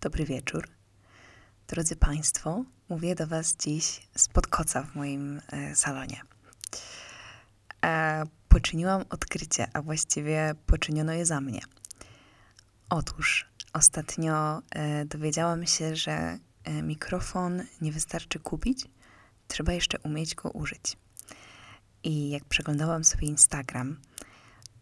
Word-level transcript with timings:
Dobry 0.00 0.24
wieczór. 0.24 0.68
Drodzy 1.68 1.96
Państwo, 1.96 2.64
mówię 2.88 3.14
do 3.14 3.26
Was 3.26 3.56
dziś 3.56 4.08
spod 4.16 4.46
koca 4.46 4.82
w 4.82 4.94
moim 4.94 5.40
e, 5.52 5.76
salonie. 5.76 6.22
E, 7.84 8.24
poczyniłam 8.48 9.04
odkrycie, 9.10 9.66
a 9.72 9.82
właściwie 9.82 10.54
poczyniono 10.66 11.12
je 11.12 11.26
za 11.26 11.40
mnie. 11.40 11.60
Otóż 12.90 13.48
ostatnio 13.72 14.62
e, 14.70 15.04
dowiedziałam 15.04 15.66
się, 15.66 15.96
że 15.96 16.38
e, 16.64 16.82
mikrofon 16.82 17.62
nie 17.80 17.92
wystarczy 17.92 18.38
kupić, 18.38 18.86
trzeba 19.48 19.72
jeszcze 19.72 19.98
umieć 19.98 20.34
go 20.34 20.50
użyć. 20.50 20.96
I 22.02 22.30
jak 22.30 22.44
przeglądałam 22.44 23.04
sobie 23.04 23.26
Instagram, 23.26 24.00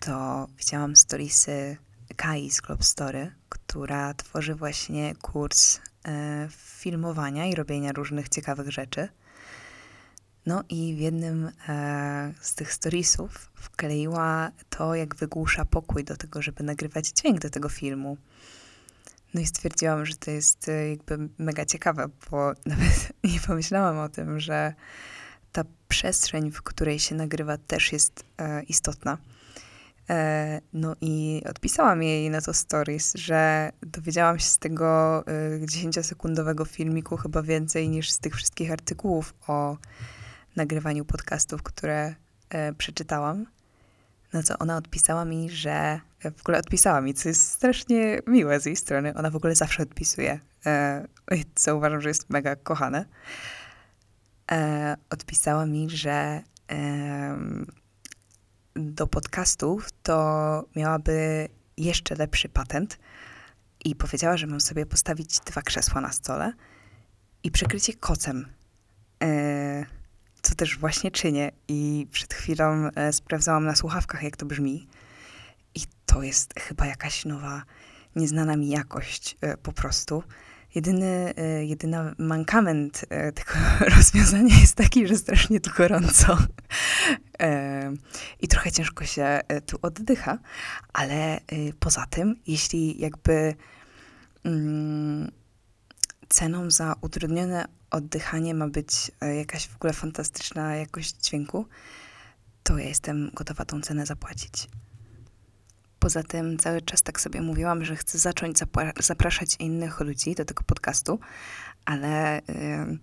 to 0.01 0.47
widziałam 0.59 0.97
storiesy 0.97 1.77
Kai 2.19 2.51
z 2.51 2.61
Globe 2.61 2.83
Story, 2.83 3.33
która 3.49 4.15
tworzy 4.15 4.55
właśnie 4.55 5.15
kurs 5.23 5.81
e, 6.09 6.49
filmowania 6.51 7.47
i 7.47 7.55
robienia 7.55 7.93
różnych 7.93 8.29
ciekawych 8.29 8.71
rzeczy. 8.71 9.09
No 10.47 10.65
i 10.69 10.95
w 10.95 10.99
jednym 10.99 11.51
e, 11.69 12.35
z 12.41 12.55
tych 12.55 12.73
storiesów 12.73 13.51
wkleiła 13.55 14.51
to, 14.71 14.95
jak 14.95 15.17
wygłusza 15.17 15.65
pokój 15.65 16.05
do 16.05 16.17
tego, 16.17 16.43
żeby 16.43 16.65
nagrywać 16.65 17.09
dźwięk 17.09 17.39
do 17.39 17.51
tego 17.51 17.69
filmu. 17.69 18.17
No 19.35 19.41
i 19.41 19.47
stwierdziłam, 19.47 20.07
że 20.07 20.17
to 20.17 20.31
jest 20.31 20.69
e, 20.69 20.91
jakby 20.91 21.29
mega 21.39 21.65
ciekawe, 21.65 22.09
bo 22.31 22.53
nawet 22.67 23.13
nie 23.25 23.41
pomyślałam 23.41 23.99
o 23.99 24.09
tym, 24.09 24.41
że 24.41 24.75
ta 25.53 25.65
przestrzeń, 25.89 26.51
w 26.51 26.63
której 26.63 26.99
się 26.99 27.15
nagrywa, 27.15 27.59
też 27.59 27.93
jest 27.93 28.25
istotna. 28.69 29.19
E, 30.11 30.61
no 30.73 30.97
i 31.01 31.43
odpisałam 31.51 32.03
jej 32.03 32.31
na 32.31 32.41
to 32.41 32.55
stories, 32.55 33.15
że 33.15 33.73
dowiedziałam 33.83 34.39
się 34.39 34.47
z 34.47 34.59
tego 34.59 35.25
10-sekundowego 35.61 36.63
e, 36.63 36.67
filmiku 36.67 37.17
chyba 37.17 37.43
więcej 37.43 37.89
niż 37.89 38.11
z 38.11 38.19
tych 38.19 38.35
wszystkich 38.35 38.73
artykułów 38.73 39.35
o 39.47 39.77
nagrywaniu 40.57 41.05
podcastów, 41.05 41.63
które 41.63 42.15
e, 42.51 42.73
przeczytałam. 42.73 43.47
Na 44.33 44.43
co 44.43 44.59
ona 44.59 44.77
odpisała 44.77 45.25
mi, 45.25 45.51
że 45.51 46.01
w 46.37 46.41
ogóle 46.41 46.59
odpisała 46.59 47.01
mi, 47.01 47.15
co 47.15 47.29
jest 47.29 47.53
strasznie 47.53 48.21
miłe 48.27 48.61
z 48.61 48.67
jej 48.67 48.77
strony. 48.77 49.15
Ona 49.15 49.31
w 49.31 49.37
ogóle 49.37 49.55
zawsze 49.55 49.83
odpisuje, 49.83 50.41
co 51.55 51.77
uważam, 51.77 52.01
że 52.01 52.09
jest 52.09 52.31
mega 52.31 52.57
kochane. 52.57 53.05
Odpisała 55.11 55.67
mi, 55.67 55.91
że 55.91 56.43
do 58.79 59.07
podcastów, 59.07 59.89
to 60.03 60.65
miałaby 60.77 61.49
jeszcze 61.77 62.15
lepszy 62.15 62.49
patent 62.49 62.99
i 63.85 63.95
powiedziała, 63.95 64.37
że 64.37 64.47
mam 64.47 64.61
sobie 64.61 64.87
postawić 64.87 65.41
dwa 65.41 65.63
krzesła 65.63 66.01
na 66.01 66.13
stole 66.13 66.53
i 67.43 67.51
przykrycie 67.51 67.95
kocem, 67.95 68.47
e, 69.23 69.87
co 70.43 70.55
też 70.55 70.79
właśnie 70.79 71.11
czynię. 71.11 71.53
I 71.69 72.07
przed 72.11 72.35
chwilą 72.35 72.89
e, 72.95 73.13
sprawdzałam 73.13 73.65
na 73.65 73.77
słuchawkach, 73.77 74.23
jak 74.23 74.37
to 74.37 74.47
brzmi. 74.47 74.89
I 75.75 75.81
to 76.07 76.23
jest 76.23 76.61
chyba 76.61 76.87
jakaś 76.87 77.25
nowa, 77.25 77.63
nieznana 78.17 78.57
mi 78.57 78.69
jakość 78.69 79.37
e, 79.41 79.57
po 79.57 79.73
prostu. 79.73 80.23
Jedyny, 80.75 81.35
e, 81.37 82.15
mankament 82.19 83.05
e, 83.11 83.33
tego 83.33 83.53
rozwiązania 83.97 84.61
jest 84.61 84.75
taki, 84.75 85.07
że 85.07 85.17
strasznie 85.17 85.61
tu 85.61 85.71
gorąco 85.77 86.39
i 88.41 88.49
trochę 88.49 88.73
ciężko 88.73 89.05
się 89.05 89.41
tu 89.67 89.79
oddycha, 89.83 90.39
ale 90.93 91.41
poza 91.81 92.07
tym, 92.07 92.37
jeśli 92.47 93.01
jakby 93.01 93.55
mm, 94.45 95.31
ceną 96.29 96.71
za 96.71 96.95
utrudnione 97.01 97.65
oddychanie 97.91 98.55
ma 98.55 98.69
być 98.69 99.11
jakaś 99.39 99.69
w 99.69 99.77
ogóle 99.77 99.93
fantastyczna 99.93 100.77
jakość 100.77 101.15
dźwięku, 101.17 101.67
to 102.63 102.79
ja 102.79 102.89
jestem 102.89 103.31
gotowa 103.35 103.65
tą 103.65 103.81
cenę 103.81 104.07
zapłacić. 104.07 104.69
Poza 105.99 106.23
tym 106.23 106.59
cały 106.59 106.83
czas 106.83 107.03
tak 107.03 107.21
sobie 107.21 107.41
mówiłam, 107.43 107.85
że 107.85 107.97
chcę 107.97 108.19
zacząć 108.19 108.59
zapraszać 109.01 109.57
innych 109.59 110.01
ludzi 110.01 110.35
do 110.35 110.45
tego 110.45 110.63
podcastu, 110.63 111.21
ale 111.85 112.41
yy, 112.49 112.99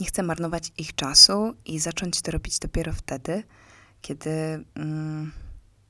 nie 0.00 0.06
chcę 0.06 0.22
marnować 0.22 0.72
ich 0.78 0.94
czasu 0.94 1.54
i 1.64 1.78
zacząć 1.78 2.22
to 2.22 2.30
robić 2.30 2.58
dopiero 2.58 2.92
wtedy, 2.92 3.42
kiedy 4.00 4.30
yy, 4.30 5.46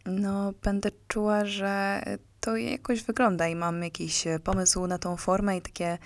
no, 0.06 0.52
będę 0.62 0.90
czuła, 1.08 1.44
że 1.44 2.02
to 2.40 2.56
jakoś 2.56 3.02
wygląda 3.02 3.48
i 3.48 3.54
mam 3.54 3.82
jakiś 3.82 4.24
pomysł 4.44 4.86
na 4.86 4.98
tą 4.98 5.16
formę 5.16 5.56
i 5.56 5.62
takie 5.62 5.98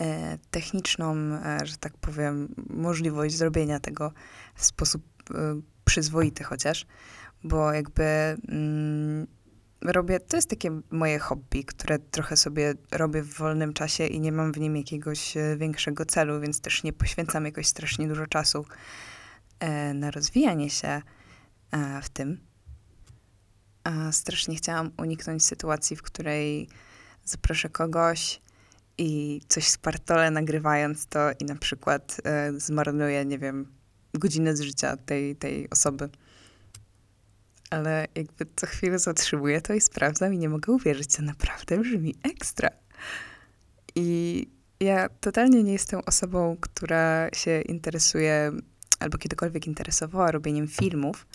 yy, 0.00 0.06
techniczną, 0.50 1.14
e, 1.14 1.66
że 1.66 1.76
tak 1.76 1.96
powiem, 1.96 2.54
możliwość 2.70 3.36
zrobienia 3.36 3.80
tego 3.80 4.12
w 4.54 4.64
sposób 4.64 5.02
e, 5.30 5.60
przyzwoity 5.84 6.44
chociaż, 6.44 6.86
bo 7.44 7.72
jakby 7.72 8.04
mm, 8.48 9.26
robię, 9.82 10.20
to 10.20 10.36
jest 10.36 10.50
takie 10.50 10.80
moje 10.90 11.18
hobby, 11.18 11.64
które 11.64 11.98
trochę 11.98 12.36
sobie 12.36 12.74
robię 12.92 13.22
w 13.22 13.34
wolnym 13.34 13.72
czasie 13.72 14.06
i 14.06 14.20
nie 14.20 14.32
mam 14.32 14.52
w 14.52 14.58
nim 14.58 14.76
jakiegoś 14.76 15.36
e, 15.36 15.56
większego 15.56 16.04
celu, 16.04 16.40
więc 16.40 16.60
też 16.60 16.82
nie 16.82 16.92
poświęcam 16.92 17.44
jakoś 17.44 17.66
strasznie 17.66 18.08
dużo 18.08 18.26
czasu 18.26 18.64
e, 19.60 19.94
na 19.94 20.10
rozwijanie 20.10 20.70
się. 20.70 20.88
e, 20.88 21.19
w 22.02 22.08
tym. 22.08 22.40
A 23.84 24.12
strasznie 24.12 24.56
chciałam 24.56 24.90
uniknąć 24.98 25.44
sytuacji, 25.44 25.96
w 25.96 26.02
której 26.02 26.68
zaproszę 27.24 27.68
kogoś 27.68 28.40
i 28.98 29.40
coś 29.48 29.68
spartole 29.68 30.30
nagrywając 30.30 31.06
to 31.06 31.20
i 31.40 31.44
na 31.44 31.56
przykład 31.56 32.20
zmarnuję, 32.56 33.24
nie 33.24 33.38
wiem, 33.38 33.72
godzinę 34.14 34.56
z 34.56 34.60
życia 34.60 34.96
tej, 34.96 35.36
tej 35.36 35.70
osoby 35.70 36.08
ale 37.70 38.06
jakby 38.14 38.46
co 38.56 38.66
chwilę 38.66 38.98
zatrzymuję 38.98 39.60
to 39.60 39.74
i 39.74 39.80
sprawdzam 39.80 40.34
i 40.34 40.38
nie 40.38 40.48
mogę 40.48 40.72
uwierzyć, 40.72 41.06
co 41.06 41.22
naprawdę 41.22 41.78
brzmi 41.78 42.14
ekstra. 42.22 42.70
I 43.94 44.46
ja 44.80 45.08
totalnie 45.08 45.62
nie 45.62 45.72
jestem 45.72 46.00
osobą, 46.06 46.56
która 46.60 47.28
się 47.34 47.60
interesuje 47.60 48.52
albo 49.00 49.18
kiedykolwiek 49.18 49.66
interesowała 49.66 50.30
robieniem 50.30 50.68
filmów, 50.68 51.26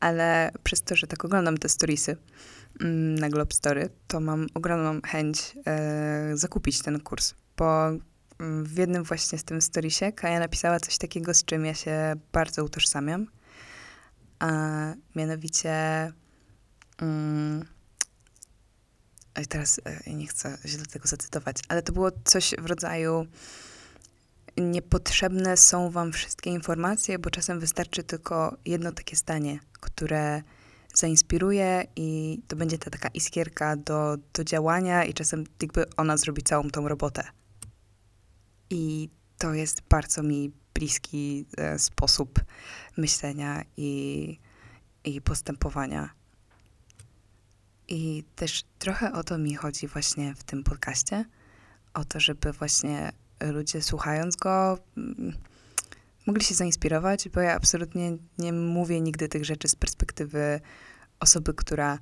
ale 0.00 0.52
przez 0.64 0.82
to, 0.82 0.96
że 0.96 1.06
tak 1.06 1.24
oglądam 1.24 1.58
te 1.58 1.68
storiesy 1.68 2.16
mm, 2.80 3.14
na 3.14 3.28
Globe 3.28 3.54
Story, 3.54 3.90
to 4.08 4.20
mam 4.20 4.46
ogromną 4.54 5.00
chęć 5.06 5.56
e, 5.66 6.30
zakupić 6.34 6.82
ten 6.82 7.00
kurs, 7.00 7.34
bo 7.56 7.88
mm, 7.88 8.64
w 8.64 8.78
jednym 8.78 9.04
właśnie 9.04 9.38
z 9.38 9.44
tym 9.44 9.60
storiesie 9.60 10.12
Kaja 10.12 10.38
napisała 10.38 10.80
coś 10.80 10.98
takiego, 10.98 11.34
z 11.34 11.44
czym 11.44 11.64
ja 11.64 11.74
się 11.74 12.14
bardzo 12.32 12.64
utożsamiam– 12.64 13.26
a 14.38 14.48
mianowicie 15.14 15.72
um, 17.02 17.64
teraz 19.48 19.80
e, 19.84 20.14
nie 20.14 20.26
chcę 20.26 20.58
źle 20.64 20.86
tego 20.86 21.08
zacytować, 21.08 21.56
ale 21.68 21.82
to 21.82 21.92
było 21.92 22.10
coś 22.24 22.54
w 22.58 22.66
rodzaju 22.66 23.26
niepotrzebne 24.56 25.56
są 25.56 25.90
wam 25.90 26.12
wszystkie 26.12 26.50
informacje, 26.50 27.18
bo 27.18 27.30
czasem 27.30 27.60
wystarczy 27.60 28.02
tylko 28.02 28.56
jedno 28.64 28.92
takie 28.92 29.16
zdanie, 29.16 29.58
które 29.80 30.42
zainspiruje 30.94 31.86
i 31.96 32.38
to 32.48 32.56
będzie 32.56 32.78
ta 32.78 32.90
taka 32.90 33.08
iskierka 33.08 33.76
do, 33.76 34.16
do 34.34 34.44
działania 34.44 35.04
i 35.04 35.14
czasem 35.14 35.44
jakby 35.62 35.84
ona 35.96 36.16
zrobi 36.16 36.42
całą 36.42 36.70
tą 36.70 36.88
robotę. 36.88 37.24
I 38.70 39.08
to 39.38 39.54
jest 39.54 39.82
bardzo 39.88 40.22
mi 40.22 40.52
bliski 40.74 41.46
e, 41.56 41.78
sposób 41.78 42.44
myślenia 42.96 43.62
i, 43.76 44.38
i 45.04 45.20
postępowania. 45.20 46.10
I 47.88 48.24
też 48.36 48.64
trochę 48.78 49.12
o 49.12 49.24
to 49.24 49.38
mi 49.38 49.54
chodzi 49.54 49.88
właśnie 49.88 50.34
w 50.34 50.44
tym 50.44 50.64
podcaście. 50.64 51.24
O 51.94 52.04
to, 52.04 52.20
żeby 52.20 52.52
właśnie 52.52 53.12
ludzie 53.40 53.82
słuchając 53.82 54.36
go 54.36 54.78
mm, 54.96 55.32
mogli 56.26 56.44
się 56.44 56.54
zainspirować, 56.54 57.28
bo 57.28 57.40
ja 57.40 57.54
absolutnie 57.54 58.16
nie 58.38 58.52
mówię 58.52 59.00
nigdy 59.00 59.28
tych 59.28 59.44
rzeczy 59.44 59.68
z 59.68 59.76
perspektywy 59.76 60.60
osoby, 61.20 61.54
która 61.54 61.98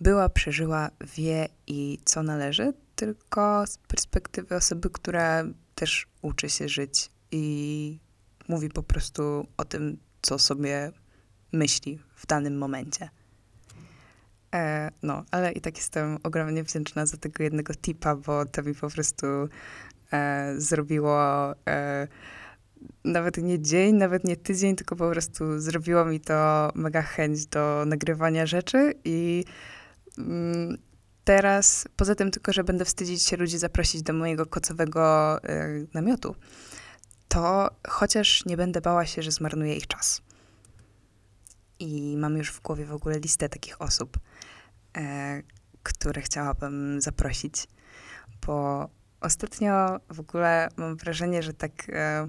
była, 0.00 0.28
przeżyła, 0.28 0.90
wie 1.16 1.48
i 1.66 1.98
co 2.04 2.22
należy, 2.22 2.72
tylko 2.96 3.66
z 3.66 3.78
perspektywy 3.78 4.56
osoby, 4.56 4.90
która 4.90 5.44
też 5.74 6.06
uczy 6.22 6.50
się 6.50 6.68
żyć 6.68 7.10
i 7.30 7.98
mówi 8.48 8.68
po 8.68 8.82
prostu 8.82 9.46
o 9.56 9.64
tym, 9.64 9.98
co 10.22 10.38
sobie 10.38 10.92
myśli 11.52 11.98
w 12.16 12.26
danym 12.26 12.58
momencie. 12.58 13.08
E, 14.54 14.90
no, 15.02 15.24
ale 15.30 15.52
i 15.52 15.60
tak 15.60 15.76
jestem 15.76 16.18
ogromnie 16.22 16.64
wdzięczna 16.64 17.06
za 17.06 17.16
tego 17.16 17.42
jednego 17.42 17.74
tipa, 17.74 18.16
bo 18.16 18.46
to 18.46 18.62
mi 18.62 18.74
po 18.74 18.90
prostu 18.90 19.26
e, 20.14 20.54
zrobiło 20.56 21.52
e, 21.66 22.08
nawet 23.04 23.36
nie 23.36 23.60
dzień, 23.60 23.94
nawet 23.94 24.24
nie 24.24 24.36
tydzień, 24.36 24.76
tylko 24.76 24.96
po 24.96 25.10
prostu 25.10 25.60
zrobiło 25.60 26.04
mi 26.04 26.20
to 26.20 26.70
mega 26.74 27.02
chęć 27.02 27.46
do 27.46 27.84
nagrywania 27.86 28.46
rzeczy 28.46 28.94
i 29.04 29.44
mm, 30.18 30.78
teraz, 31.24 31.88
poza 31.96 32.14
tym 32.14 32.30
tylko, 32.30 32.52
że 32.52 32.64
będę 32.64 32.84
wstydzić 32.84 33.22
się 33.22 33.36
ludzi 33.36 33.58
zaprosić 33.58 34.02
do 34.02 34.12
mojego 34.12 34.46
kocowego 34.46 35.38
y, 35.44 35.86
namiotu, 35.94 36.34
to 37.28 37.70
chociaż 37.88 38.46
nie 38.46 38.56
będę 38.56 38.80
bała 38.80 39.06
się, 39.06 39.22
że 39.22 39.30
zmarnuję 39.30 39.76
ich 39.76 39.86
czas. 39.86 40.22
I 41.78 42.16
mam 42.16 42.36
już 42.36 42.50
w 42.50 42.60
głowie 42.60 42.84
w 42.84 42.92
ogóle 42.92 43.18
listę 43.18 43.48
takich 43.48 43.82
osób, 43.82 44.18
e, 44.96 45.42
które 45.82 46.22
chciałabym 46.22 47.00
zaprosić, 47.00 47.68
bo 48.46 48.88
ostatnio 49.24 50.00
w 50.10 50.20
ogóle 50.20 50.68
mam 50.76 50.96
wrażenie, 50.96 51.42
że 51.42 51.54
tak 51.54 51.72
e, 51.88 52.28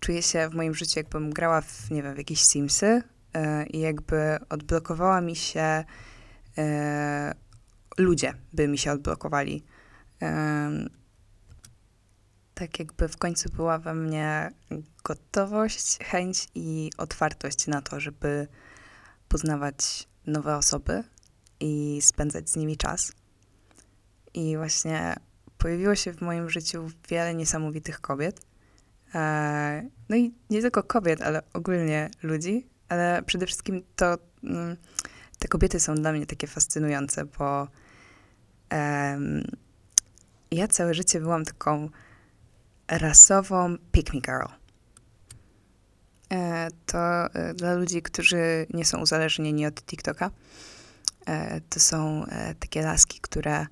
czuję 0.00 0.22
się 0.22 0.48
w 0.48 0.54
moim 0.54 0.74
życiu, 0.74 0.98
jakbym 0.98 1.30
grała 1.30 1.60
w, 1.60 1.90
nie 1.90 2.02
wiem, 2.02 2.14
w 2.14 2.18
jakieś 2.18 2.40
Simsy 2.40 3.02
e, 3.34 3.66
i 3.66 3.80
jakby 3.80 4.38
odblokowała 4.48 5.20
mi 5.20 5.36
się 5.36 5.84
e, 6.58 7.34
ludzie, 7.98 8.34
by 8.52 8.68
mi 8.68 8.78
się 8.78 8.92
odblokowali. 8.92 9.64
Tak 12.54 12.78
jakby 12.78 13.08
w 13.08 13.16
końcu 13.16 13.50
była 13.50 13.78
we 13.78 13.94
mnie 13.94 14.50
gotowość, 15.04 15.98
chęć 15.98 16.48
i 16.54 16.90
otwartość 16.98 17.66
na 17.66 17.82
to, 17.82 18.00
żeby 18.00 18.48
poznawać 19.28 20.08
nowe 20.26 20.56
osoby 20.56 21.04
i 21.60 21.98
spędzać 22.02 22.50
z 22.50 22.56
nimi 22.56 22.76
czas. 22.76 23.12
I 24.34 24.56
właśnie 24.56 25.16
pojawiło 25.60 25.94
się 25.94 26.12
w 26.12 26.20
moim 26.20 26.50
życiu 26.50 26.90
wiele 27.08 27.34
niesamowitych 27.34 28.00
kobiet. 28.00 28.40
E, 29.14 29.88
no 30.08 30.16
i 30.16 30.34
nie 30.50 30.60
tylko 30.60 30.82
kobiet, 30.82 31.22
ale 31.22 31.42
ogólnie 31.52 32.10
ludzi, 32.22 32.66
ale 32.88 33.22
przede 33.26 33.46
wszystkim 33.46 33.82
to 33.96 34.18
mm, 34.44 34.76
te 35.38 35.48
kobiety 35.48 35.80
są 35.80 35.94
dla 35.94 36.12
mnie 36.12 36.26
takie 36.26 36.46
fascynujące, 36.46 37.24
bo 37.24 37.68
ja 40.50 40.68
całe 40.68 40.94
życie 40.94 41.20
byłam 41.20 41.44
taką 41.44 41.88
rasową 42.88 43.76
pick 43.92 44.14
me 44.14 44.20
girl. 44.20 44.46
E, 46.32 46.68
to 46.86 46.98
e, 47.34 47.54
dla 47.54 47.74
ludzi, 47.74 48.02
którzy 48.02 48.66
nie 48.74 48.84
są 48.84 49.00
uzależnieni 49.00 49.66
od 49.66 49.82
TikToka, 49.82 50.30
to 51.68 51.80
są 51.80 52.24
takie 52.60 52.82
laski, 52.82 53.20
które 53.20 53.66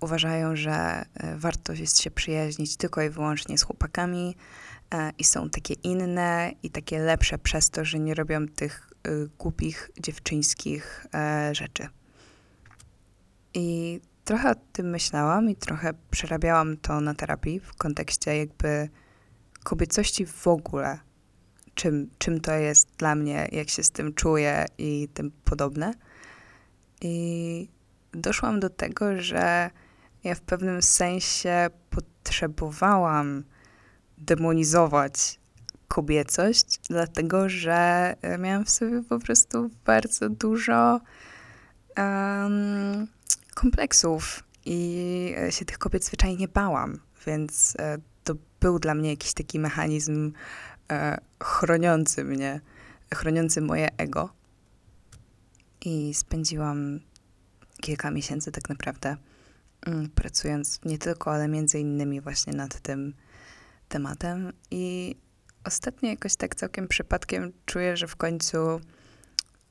uważają, 0.00 0.56
że 0.56 1.04
warto 1.36 1.72
jest 1.72 2.00
się 2.00 2.10
przyjaźnić 2.10 2.76
tylko 2.76 3.02
i 3.02 3.10
wyłącznie 3.10 3.58
z 3.58 3.62
chłopakami 3.62 4.36
i 5.18 5.24
są 5.24 5.50
takie 5.50 5.74
inne 5.74 6.52
i 6.62 6.70
takie 6.70 6.98
lepsze 6.98 7.38
przez 7.38 7.70
to, 7.70 7.84
że 7.84 7.98
nie 7.98 8.14
robią 8.14 8.48
tych 8.48 8.92
głupich 9.38 9.90
dziewczyńskich 10.00 11.06
rzeczy. 11.52 11.88
I 13.54 14.00
trochę 14.24 14.50
o 14.50 14.54
tym 14.72 14.90
myślałam 14.90 15.50
i 15.50 15.56
trochę 15.56 15.92
przerabiałam 16.10 16.76
to 16.76 17.00
na 17.00 17.14
terapii 17.14 17.60
w 17.60 17.74
kontekście 17.74 18.36
jakby 18.36 18.88
kobiecości 19.64 20.26
w 20.26 20.46
ogóle. 20.48 20.98
Czym, 21.74 22.10
czym 22.18 22.40
to 22.40 22.52
jest 22.52 22.88
dla 22.96 23.14
mnie, 23.14 23.48
jak 23.52 23.68
się 23.68 23.82
z 23.82 23.90
tym 23.90 24.14
czuję 24.14 24.66
i 24.78 25.08
tym 25.14 25.30
podobne. 25.44 25.94
I 27.00 27.68
doszłam 28.12 28.60
do 28.60 28.70
tego, 28.70 29.22
że 29.22 29.70
ja 30.24 30.34
w 30.34 30.40
pewnym 30.40 30.82
sensie 30.82 31.70
potrzebowałam 31.90 33.44
demonizować 34.18 35.40
kobiecość, 35.88 36.78
dlatego 36.90 37.48
że 37.48 38.14
miałam 38.38 38.64
w 38.64 38.70
sobie 38.70 39.02
po 39.02 39.18
prostu 39.18 39.70
bardzo 39.84 40.28
dużo 40.28 41.00
um, 41.96 43.06
kompleksów 43.54 44.44
i 44.64 45.34
e, 45.38 45.52
się 45.52 45.64
tych 45.64 45.78
kobiet 45.78 46.04
zwyczajnie 46.04 46.48
bałam, 46.48 46.98
więc 47.26 47.76
e, 47.78 47.98
to 48.24 48.34
był 48.60 48.78
dla 48.78 48.94
mnie 48.94 49.10
jakiś 49.10 49.32
taki 49.32 49.58
mechanizm 49.58 50.32
e, 50.90 51.18
chroniący 51.42 52.24
mnie, 52.24 52.60
chroniący 53.14 53.60
moje 53.60 53.88
ego. 53.96 54.30
I 55.84 56.14
spędziłam 56.14 57.00
kilka 57.80 58.10
miesięcy 58.10 58.52
tak 58.52 58.68
naprawdę 58.68 59.16
pracując 60.14 60.80
nie 60.84 60.98
tylko, 60.98 61.32
ale 61.32 61.48
między 61.48 61.80
innymi 61.80 62.20
właśnie 62.20 62.52
nad 62.52 62.80
tym 62.80 63.14
tematem. 63.88 64.52
I 64.70 65.16
ostatnio 65.64 66.10
jakoś 66.10 66.36
tak 66.36 66.54
całkiem 66.54 66.88
przypadkiem 66.88 67.52
czuję, 67.66 67.96
że 67.96 68.06
w 68.06 68.16
końcu 68.16 68.80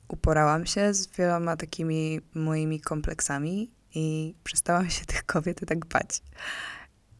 uporałam 0.08 0.66
się 0.66 0.94
z 0.94 1.06
wieloma 1.06 1.56
takimi 1.56 2.20
moimi 2.34 2.80
kompleksami 2.80 3.70
i 3.94 4.34
przestałam 4.44 4.90
się 4.90 5.04
tych 5.04 5.24
kobiet 5.26 5.60
tak 5.66 5.86
bać. 5.86 6.22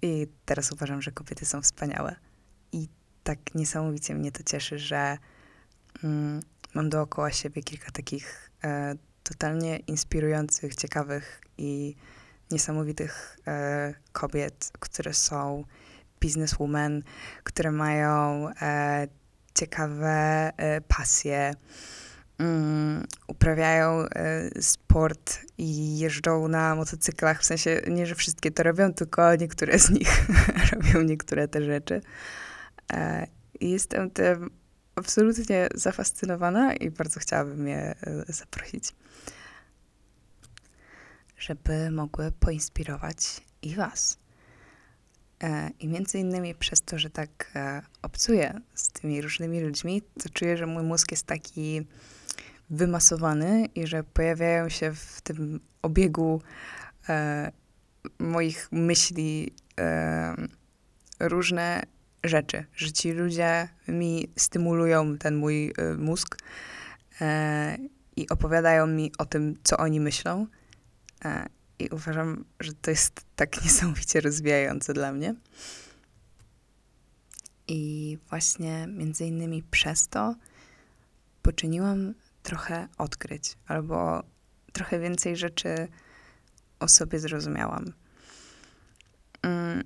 I 0.03 0.27
teraz 0.45 0.73
uważam, 0.73 1.03
że 1.03 1.13
kobiety 1.13 1.47
są 1.47 1.63
wspaniałe. 1.63 2.17
I 2.73 2.89
tak 3.25 3.55
niesamowicie 3.55 4.15
mnie 4.15 4.33
to 4.33 4.43
cieszy, 4.43 4.79
że 4.79 5.19
mm, 6.05 6.41
mam 6.75 6.89
dookoła 6.89 7.31
siebie 7.33 7.63
kilka 7.63 7.91
takich 7.91 8.51
e, 8.65 8.95
totalnie 9.23 9.77
inspirujących, 9.77 10.77
ciekawych 10.77 11.41
i 11.59 11.97
niesamowitych 12.51 13.39
e, 13.47 13.95
kobiet, 14.13 14.71
które 14.81 15.15
są 15.15 15.65
bizneswomen, 16.21 17.03
które 17.45 17.73
mają 17.73 18.49
e, 18.63 19.09
ciekawe 19.55 20.53
e, 20.57 20.81
pasje, 20.81 21.55
um, 22.39 23.07
uprawiają 23.27 24.05
y, 24.57 24.63
sport 24.63 25.39
i 25.59 25.99
jeżdżą 25.99 26.49
na 26.49 26.75
motocyklach, 26.75 27.41
w 27.41 27.45
sensie 27.45 27.83
nie, 27.87 28.07
że 28.07 28.15
wszystkie 28.15 28.51
to 28.51 28.63
robią, 28.63 28.93
tylko 28.93 29.37
niektóre 29.37 29.79
z 29.79 29.91
nich 29.91 30.27
robią 30.73 31.03
niektóre 31.03 31.49
te 31.49 31.63
rzeczy. 31.63 32.01
E, 32.93 33.27
I 33.61 33.71
jestem 33.71 34.11
tym 34.11 34.51
absolutnie 34.95 35.69
zafascynowana 35.75 36.75
i 36.75 36.91
bardzo 36.91 37.21
chciałabym 37.21 37.69
je 37.69 37.95
y, 38.29 38.33
zaprosić, 38.33 38.95
żeby 41.39 41.91
mogły 41.91 42.33
poinspirować 42.33 43.41
i 43.63 43.75
was. 43.75 44.19
E, 45.43 45.71
I 45.81 45.89
między 45.89 46.19
innymi 46.19 46.55
przez 46.55 46.81
to, 46.81 46.99
że 46.99 47.11
tak 47.11 47.51
e, 47.55 47.83
obcuję 48.03 48.61
z 48.75 48.89
tymi 48.89 49.23
różnymi 49.23 49.61
ludźmi, 49.61 50.03
to 50.23 50.29
czuję, 50.29 50.57
że 50.57 50.67
mój 50.67 50.83
mózg 50.83 51.11
jest 51.11 51.27
taki 51.27 51.87
wymasowany 52.71 53.67
i 53.75 53.87
że 53.87 54.05
pojawiają 54.05 54.69
się 54.69 54.93
w 54.95 55.21
tym 55.21 55.61
obiegu 55.83 56.43
e, 57.09 57.53
moich 58.19 58.69
myśli 58.73 59.53
różne 61.21 61.83
rzeczy, 62.25 62.65
że 62.77 62.93
ci 62.93 63.13
ludzie 63.13 63.69
mi 63.89 64.29
stymulują 64.37 65.19
ten 65.19 65.37
mój 65.37 65.73
mózg 65.99 66.37
i 68.17 68.29
opowiadają 68.29 68.87
mi 68.87 69.13
o 69.19 69.27
tym, 69.27 69.55
co 69.63 69.77
oni 69.77 70.01
myślą. 70.01 70.47
E, 71.25 71.47
I 71.79 71.89
uważam, 71.89 72.45
że 72.61 72.73
to 72.73 72.91
jest 72.91 73.27
tak 73.37 73.57
niesamowicie 73.65 74.21
rozwijające 74.21 74.95
dla 74.95 75.13
mnie. 75.13 75.35
I 77.69 78.19
właśnie 78.29 78.87
między 78.87 79.27
innymi 79.27 79.63
przez 79.63 80.09
to 80.09 80.35
poczyniłam 81.43 82.15
trochę 82.43 82.89
odkryć, 82.99 83.57
albo 83.67 84.23
trochę 84.73 85.01
więcej 85.01 85.37
rzeczy 85.37 85.89
o 86.81 86.89
sobie 86.89 87.19
zrozumiałam. 87.19 87.93
Mm, 89.43 89.85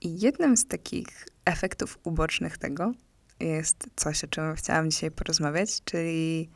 I 0.00 0.20
jednym 0.20 0.56
z 0.56 0.66
takich 0.66 1.28
efektów 1.44 1.98
ubocznych 2.04 2.58
tego 2.58 2.92
jest 3.40 3.86
coś, 3.96 4.24
o 4.24 4.26
czym 4.26 4.54
chciałam 4.54 4.90
dzisiaj 4.90 5.10
porozmawiać, 5.10 5.84
czyli 5.84 6.50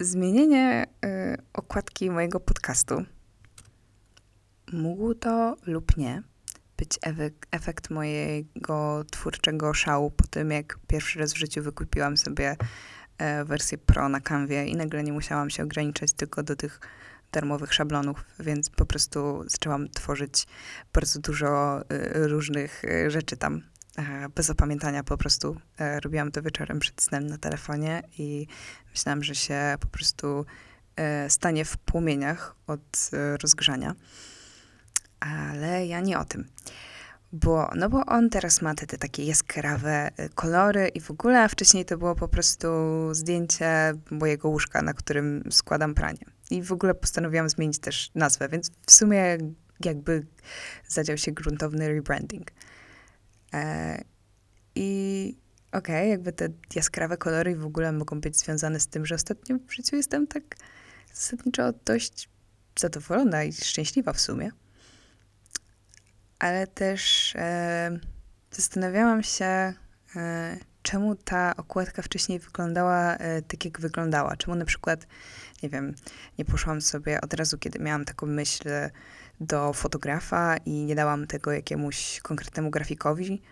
zmienienie 0.00 0.86
y, 1.04 1.36
okładki 1.52 2.10
mojego 2.10 2.40
podcastu. 2.40 3.04
Mógł 4.72 5.14
to 5.14 5.56
lub 5.66 5.96
nie 5.96 6.22
być 6.76 6.98
efekt 7.50 7.90
mojego 7.90 9.04
twórczego 9.10 9.74
szału 9.74 10.10
po 10.10 10.26
tym, 10.26 10.50
jak 10.50 10.78
pierwszy 10.86 11.18
raz 11.18 11.32
w 11.32 11.36
życiu 11.36 11.62
wykupiłam 11.62 12.16
sobie 12.16 12.56
E, 13.18 13.44
wersję 13.44 13.78
Pro 13.78 14.08
na 14.08 14.20
Canwie 14.20 14.66
i 14.66 14.76
nagle 14.76 15.02
nie 15.02 15.12
musiałam 15.12 15.50
się 15.50 15.62
ograniczać 15.62 16.12
tylko 16.12 16.42
do 16.42 16.56
tych 16.56 16.80
darmowych 17.32 17.74
szablonów, 17.74 18.24
więc 18.40 18.70
po 18.70 18.86
prostu 18.86 19.44
zaczęłam 19.46 19.88
tworzyć 19.88 20.46
bardzo 20.92 21.20
dużo 21.20 21.80
e, 21.80 22.28
różnych 22.28 22.84
e, 22.84 23.10
rzeczy 23.10 23.36
tam. 23.36 23.62
Bez 24.34 24.50
opamiętania 24.50 25.04
po 25.04 25.16
prostu. 25.16 25.56
Robiłam 26.02 26.32
to 26.32 26.42
wieczorem 26.42 26.78
przed 26.78 27.02
snem 27.02 27.26
na 27.26 27.38
telefonie 27.38 28.02
i 28.18 28.46
myślałam, 28.90 29.24
że 29.24 29.34
się 29.34 29.74
po 29.80 29.86
prostu 29.86 30.46
stanie 31.28 31.64
w 31.64 31.76
płomieniach 31.76 32.56
od 32.66 33.10
rozgrzania. 33.42 33.94
Ale 35.20 35.86
ja 35.86 36.00
nie 36.00 36.18
o 36.18 36.24
tym 36.24 36.48
bo, 37.32 37.70
no 37.76 37.88
bo 37.88 38.06
on 38.06 38.30
teraz 38.30 38.62
ma 38.62 38.74
te, 38.74 38.86
te 38.86 38.98
takie 38.98 39.24
jaskrawe 39.24 40.10
kolory 40.34 40.88
i 40.88 41.00
w 41.00 41.10
ogóle, 41.10 41.42
a 41.42 41.48
wcześniej 41.48 41.84
to 41.84 41.98
było 41.98 42.14
po 42.14 42.28
prostu 42.28 42.68
zdjęcie 43.12 43.92
mojego 44.10 44.48
łóżka, 44.48 44.82
na 44.82 44.94
którym 44.94 45.42
składam 45.50 45.94
pranie. 45.94 46.24
I 46.50 46.62
w 46.62 46.72
ogóle 46.72 46.94
postanowiłam 46.94 47.48
zmienić 47.48 47.78
też 47.78 48.10
nazwę, 48.14 48.48
więc 48.48 48.70
w 48.86 48.92
sumie 48.92 49.38
jakby 49.84 50.26
zadział 50.88 51.18
się 51.18 51.32
gruntowny 51.32 51.88
rebranding. 51.88 52.50
E, 53.54 54.04
I 54.74 55.38
okej, 55.72 55.96
okay, 55.96 56.08
jakby 56.08 56.32
te 56.32 56.48
jaskrawe 56.74 57.16
kolory 57.16 57.56
w 57.56 57.66
ogóle 57.66 57.92
mogą 57.92 58.20
być 58.20 58.36
związane 58.36 58.80
z 58.80 58.86
tym, 58.86 59.06
że 59.06 59.14
ostatnio 59.14 59.56
w 59.68 59.72
życiu 59.72 59.96
jestem 59.96 60.26
tak 60.26 60.42
zasadniczo 61.14 61.72
dość 61.84 62.28
zadowolona 62.78 63.44
i 63.44 63.52
szczęśliwa 63.52 64.12
w 64.12 64.20
sumie. 64.20 64.50
Ale 66.38 66.66
też 66.66 67.32
e, 67.36 67.98
zastanawiałam 68.50 69.22
się, 69.22 69.72
e, 70.16 70.56
czemu 70.82 71.14
ta 71.14 71.56
okładka 71.56 72.02
wcześniej 72.02 72.38
wyglądała 72.38 73.16
e, 73.16 73.42
tak, 73.42 73.64
jak 73.64 73.80
wyglądała. 73.80 74.36
Czemu 74.36 74.54
na 74.56 74.64
przykład, 74.64 75.06
nie 75.62 75.68
wiem, 75.68 75.94
nie 76.38 76.44
poszłam 76.44 76.80
sobie 76.80 77.20
od 77.20 77.34
razu, 77.34 77.58
kiedy 77.58 77.78
miałam 77.78 78.04
taką 78.04 78.26
myśl 78.26 78.68
do 79.40 79.72
fotografa 79.72 80.56
i 80.56 80.70
nie 80.70 80.94
dałam 80.94 81.26
tego 81.26 81.52
jakiemuś 81.52 82.20
konkretnemu 82.20 82.70
grafikowi. 82.70 83.42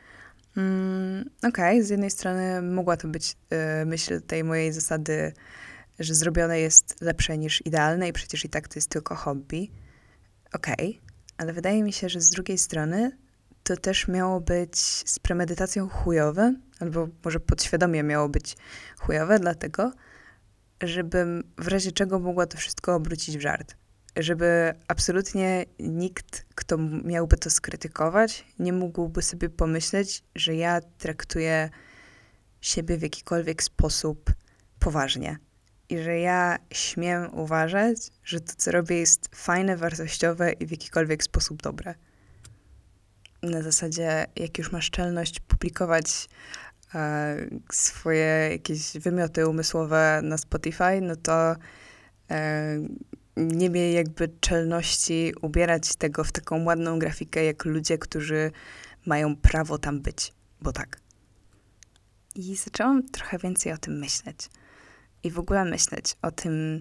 Mm, 0.57 1.31
Okej, 1.39 1.51
okay. 1.51 1.85
z 1.85 1.91
jednej 1.91 2.11
strony 2.11 2.63
mogła 2.63 2.97
to 2.97 3.09
być 3.09 3.37
y, 3.83 3.87
myśl 3.87 4.21
tej 4.21 4.45
mojej 4.45 4.73
zasady, 4.73 5.33
że 5.99 6.15
zrobione 6.15 6.61
jest 6.61 7.01
lepsze 7.01 7.39
niż 7.39 7.67
idealne 7.67 8.09
i 8.09 8.13
przecież 8.13 8.45
i 8.45 8.49
tak 8.49 8.69
to 8.69 8.75
jest 8.75 8.91
tylko 8.91 9.15
hobby. 9.15 9.71
Okej, 10.53 10.75
okay. 10.75 11.15
ale 11.37 11.53
wydaje 11.53 11.83
mi 11.83 11.93
się, 11.93 12.09
że 12.09 12.21
z 12.21 12.31
drugiej 12.31 12.59
strony 12.59 13.19
to 13.63 13.77
też 13.77 14.09
miało 14.09 14.41
być 14.41 14.79
z 15.11 15.19
premedytacją 15.19 15.89
chujowe, 15.89 16.55
albo 16.81 17.09
może 17.25 17.41
podświadomie 17.41 18.03
miało 18.03 18.29
być 18.29 18.57
chujowe, 18.99 19.39
dlatego, 19.39 19.93
żebym 20.83 21.53
w 21.59 21.69
razie 21.69 21.93
czego 21.93 22.19
mogła 22.19 22.47
to 22.47 22.59
wszystko 22.59 22.95
obrócić 22.95 23.39
w 23.39 23.41
żart 23.41 23.77
żeby 24.17 24.75
absolutnie 24.89 25.65
nikt, 25.79 26.47
kto 26.55 26.79
miałby 27.05 27.37
to 27.37 27.51
skrytykować, 27.51 28.45
nie 28.59 28.73
mógłby 28.73 29.23
sobie 29.23 29.49
pomyśleć, 29.49 30.23
że 30.35 30.55
ja 30.55 30.81
traktuję 30.99 31.71
siebie 32.61 32.99
w 32.99 33.03
jakikolwiek 33.03 33.63
sposób 33.63 34.33
poważnie. 34.79 35.39
I 35.89 35.99
że 35.99 36.19
ja 36.19 36.59
śmiem 36.73 37.35
uważać, 37.35 37.97
że 38.25 38.41
to, 38.41 38.53
co 38.57 38.71
robię, 38.71 38.99
jest 38.99 39.29
fajne, 39.35 39.77
wartościowe 39.77 40.53
i 40.53 40.67
w 40.67 40.71
jakikolwiek 40.71 41.25
sposób 41.25 41.63
dobre. 41.63 41.95
Na 43.43 43.63
zasadzie, 43.63 44.27
jak 44.37 44.59
już 44.59 44.73
masz 44.73 44.91
czelność 44.91 45.41
publikować 45.41 46.29
e, 46.95 47.37
swoje 47.73 48.49
jakieś 48.53 48.93
wymioty 48.99 49.49
umysłowe 49.49 50.21
na 50.23 50.39
Spotify, 50.39 51.01
no 51.01 51.17
to 51.17 51.57
e, 52.31 52.79
nie 53.37 53.71
mieli 53.71 53.93
jakby 53.93 54.29
czelności 54.41 55.33
ubierać 55.43 55.97
tego 55.97 56.25
w 56.25 56.33
taką 56.33 56.65
ładną 56.65 56.99
grafikę, 56.99 57.45
jak 57.45 57.65
ludzie, 57.65 57.99
którzy 57.99 58.51
mają 59.07 59.37
prawo 59.37 59.79
tam 59.79 60.01
być, 60.01 60.33
bo 60.61 60.73
tak. 60.73 61.01
I 62.35 62.57
zaczęłam 62.57 63.09
trochę 63.09 63.39
więcej 63.39 63.73
o 63.73 63.79
tym 63.79 63.99
myśleć. 63.99 64.51
I 65.23 65.31
w 65.31 65.39
ogóle 65.39 65.65
myśleć 65.65 66.17
o 66.23 66.31
tym, 66.31 66.81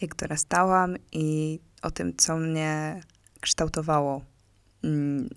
jak 0.00 0.14
dorastałam 0.14 0.96
i 1.12 1.60
o 1.82 1.90
tym, 1.90 2.16
co 2.16 2.36
mnie 2.36 3.00
kształtowało 3.40 4.24
mm, 4.84 5.28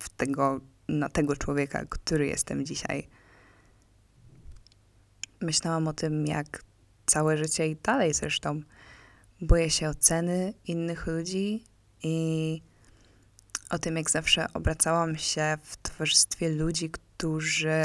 w 0.00 0.08
tego, 0.08 0.60
na 0.88 1.08
tego 1.08 1.36
człowieka, 1.36 1.84
który 1.88 2.26
jestem 2.26 2.66
dzisiaj. 2.66 3.08
Myślałam 5.40 5.88
o 5.88 5.92
tym, 5.92 6.26
jak 6.26 6.64
całe 7.06 7.38
życie 7.38 7.68
i 7.68 7.76
dalej 7.76 8.14
zresztą 8.14 8.60
boję 9.40 9.70
się 9.70 9.88
oceny 9.88 10.54
innych 10.64 11.06
ludzi 11.06 11.64
i 12.02 12.62
o 13.70 13.78
tym, 13.78 13.96
jak 13.96 14.10
zawsze 14.10 14.52
obracałam 14.52 15.16
się 15.16 15.58
w 15.62 15.76
towarzystwie 15.76 16.48
ludzi, 16.48 16.90
którzy 16.90 17.82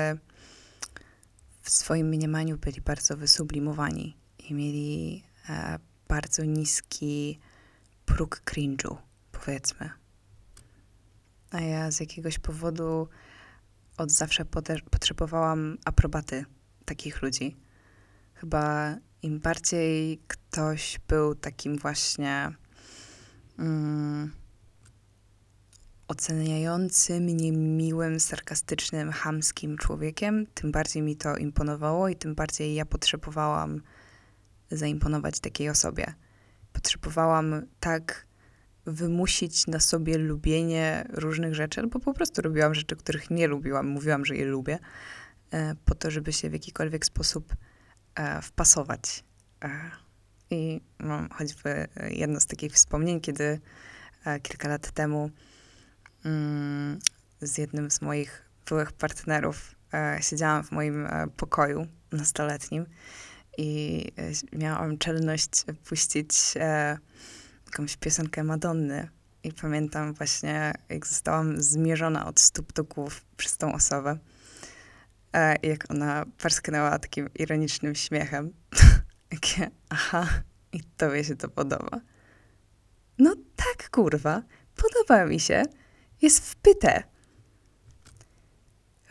w 1.61 1.69
swoim 1.69 2.07
mniemaniu 2.07 2.57
byli 2.57 2.81
bardzo 2.81 3.17
wysublimowani 3.17 4.17
i 4.49 4.53
mieli 4.53 5.23
e, 5.49 5.79
bardzo 6.07 6.43
niski 6.43 7.39
próg 8.05 8.41
cringe'u, 8.45 8.95
powiedzmy. 9.31 9.89
A 11.51 11.61
ja 11.61 11.91
z 11.91 11.99
jakiegoś 11.99 12.39
powodu 12.39 13.07
od 13.97 14.11
zawsze 14.11 14.45
potrzebowałam 14.91 15.77
aprobaty 15.85 16.45
takich 16.85 17.21
ludzi. 17.21 17.55
Chyba 18.33 18.95
im 19.23 19.39
bardziej 19.39 20.19
ktoś 20.27 20.99
był 21.07 21.35
takim 21.35 21.77
właśnie 21.77 22.51
mm, 23.59 24.31
oceniającym, 26.07 27.27
niemiłym, 27.27 28.19
sarkastycznym, 28.19 29.11
chamskim 29.11 29.77
człowiekiem, 29.77 30.45
tym 30.53 30.71
bardziej 30.71 31.01
mi 31.01 31.15
to 31.15 31.37
imponowało 31.37 32.09
i 32.09 32.15
tym 32.15 32.35
bardziej 32.35 32.75
ja 32.75 32.85
potrzebowałam 32.85 33.81
zaimponować 34.71 35.39
takiej 35.39 35.69
osobie. 35.69 36.13
Potrzebowałam 36.73 37.61
tak 37.79 38.27
wymusić 38.85 39.67
na 39.67 39.79
sobie 39.79 40.17
lubienie 40.17 41.07
różnych 41.09 41.55
rzeczy, 41.55 41.81
albo 41.81 41.99
po 41.99 42.13
prostu 42.13 42.41
robiłam 42.41 42.75
rzeczy, 42.75 42.95
których 42.95 43.29
nie 43.29 43.47
lubiłam, 43.47 43.87
mówiłam, 43.87 44.25
że 44.25 44.35
je 44.35 44.45
lubię, 44.45 44.79
e, 45.51 45.75
po 45.85 45.95
to, 45.95 46.11
żeby 46.11 46.33
się 46.33 46.49
w 46.49 46.53
jakikolwiek 46.53 47.05
sposób 47.05 47.55
wpasować. 48.41 49.23
E, 49.63 49.69
I 50.49 50.81
mam 50.99 51.29
choćby 51.29 51.87
jedno 52.09 52.39
z 52.39 52.45
takich 52.45 52.73
wspomnień, 52.73 53.21
kiedy 53.21 53.59
e, 54.25 54.39
kilka 54.39 54.69
lat 54.69 54.91
temu 54.91 55.29
mm, 56.25 56.99
z 57.41 57.57
jednym 57.57 57.91
z 57.91 58.01
moich 58.01 58.49
byłych 58.69 58.91
partnerów 58.91 59.75
e, 59.93 60.17
siedziałam 60.21 60.63
w 60.63 60.71
moim 60.71 61.05
e, 61.05 61.27
pokoju 61.37 61.87
nastoletnim 62.11 62.85
i 63.57 64.05
e, 64.17 64.57
miałam 64.57 64.97
czelność 64.97 65.65
puścić 65.85 66.29
e, 66.55 66.97
jakąś 67.65 67.97
piosenkę 67.97 68.43
Madonny. 68.43 69.09
I 69.43 69.53
pamiętam 69.53 70.13
właśnie, 70.13 70.73
jak 70.89 71.07
zostałam 71.07 71.61
zmierzona 71.61 72.25
od 72.25 72.39
stóp 72.39 72.73
do 72.73 72.83
głów 72.83 73.25
przez 73.37 73.57
tą 73.57 73.73
osobę 73.73 74.11
e, 74.11 74.32
jak 75.63 75.91
ona 75.91 76.25
parsknęła 76.41 76.99
takim 76.99 77.29
ironicznym 77.35 77.95
śmiechem. 77.95 78.53
Takie, 79.29 79.71
aha, 79.89 80.27
i 80.71 80.79
tobie 80.97 81.23
się 81.23 81.35
to 81.35 81.49
podoba. 81.49 82.01
No 83.19 83.35
tak, 83.55 83.89
kurwa, 83.89 84.43
podoba 84.75 85.25
mi 85.25 85.39
się. 85.39 85.63
Jest 86.21 86.51
wpyte. 86.51 87.03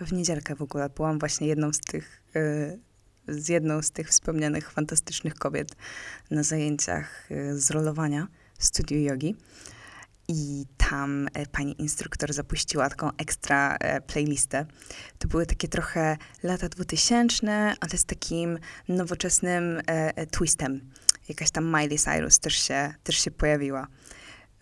W 0.00 0.12
niedzielkę 0.12 0.54
w 0.54 0.62
ogóle 0.62 0.90
byłam 0.90 1.18
właśnie 1.18 1.46
jedną 1.46 1.72
z 1.72 1.80
tych, 1.80 2.22
yy, 2.34 2.80
z 3.28 3.48
jedną 3.48 3.82
z 3.82 3.90
tych 3.90 4.08
wspomnianych 4.08 4.70
fantastycznych 4.70 5.34
kobiet 5.34 5.76
na 6.30 6.42
zajęciach 6.42 7.26
yy, 7.30 7.58
z 7.58 7.70
rolowania 7.70 8.28
w 8.58 8.64
studiu 8.64 8.98
jogi 8.98 9.36
i 10.28 10.64
tam 10.76 11.28
e, 11.34 11.46
pani 11.46 11.82
instruktor 11.82 12.32
zapuściła 12.32 12.88
taką 12.88 13.10
ekstra 13.18 13.76
e, 13.76 14.00
playlistę. 14.00 14.66
To 15.18 15.28
były 15.28 15.46
takie 15.46 15.68
trochę 15.68 16.16
lata 16.42 16.68
2000, 16.68 17.74
ale 17.80 17.98
z 17.98 18.04
takim 18.04 18.58
nowoczesnym 18.88 19.80
e, 19.86 20.26
twistem. 20.26 20.80
Jakaś 21.28 21.50
tam 21.50 21.64
Miley 21.66 21.98
Cyrus 21.98 22.38
też 22.38 22.54
się, 22.54 22.94
też 23.02 23.16
się 23.16 23.30
pojawiła. 23.30 23.86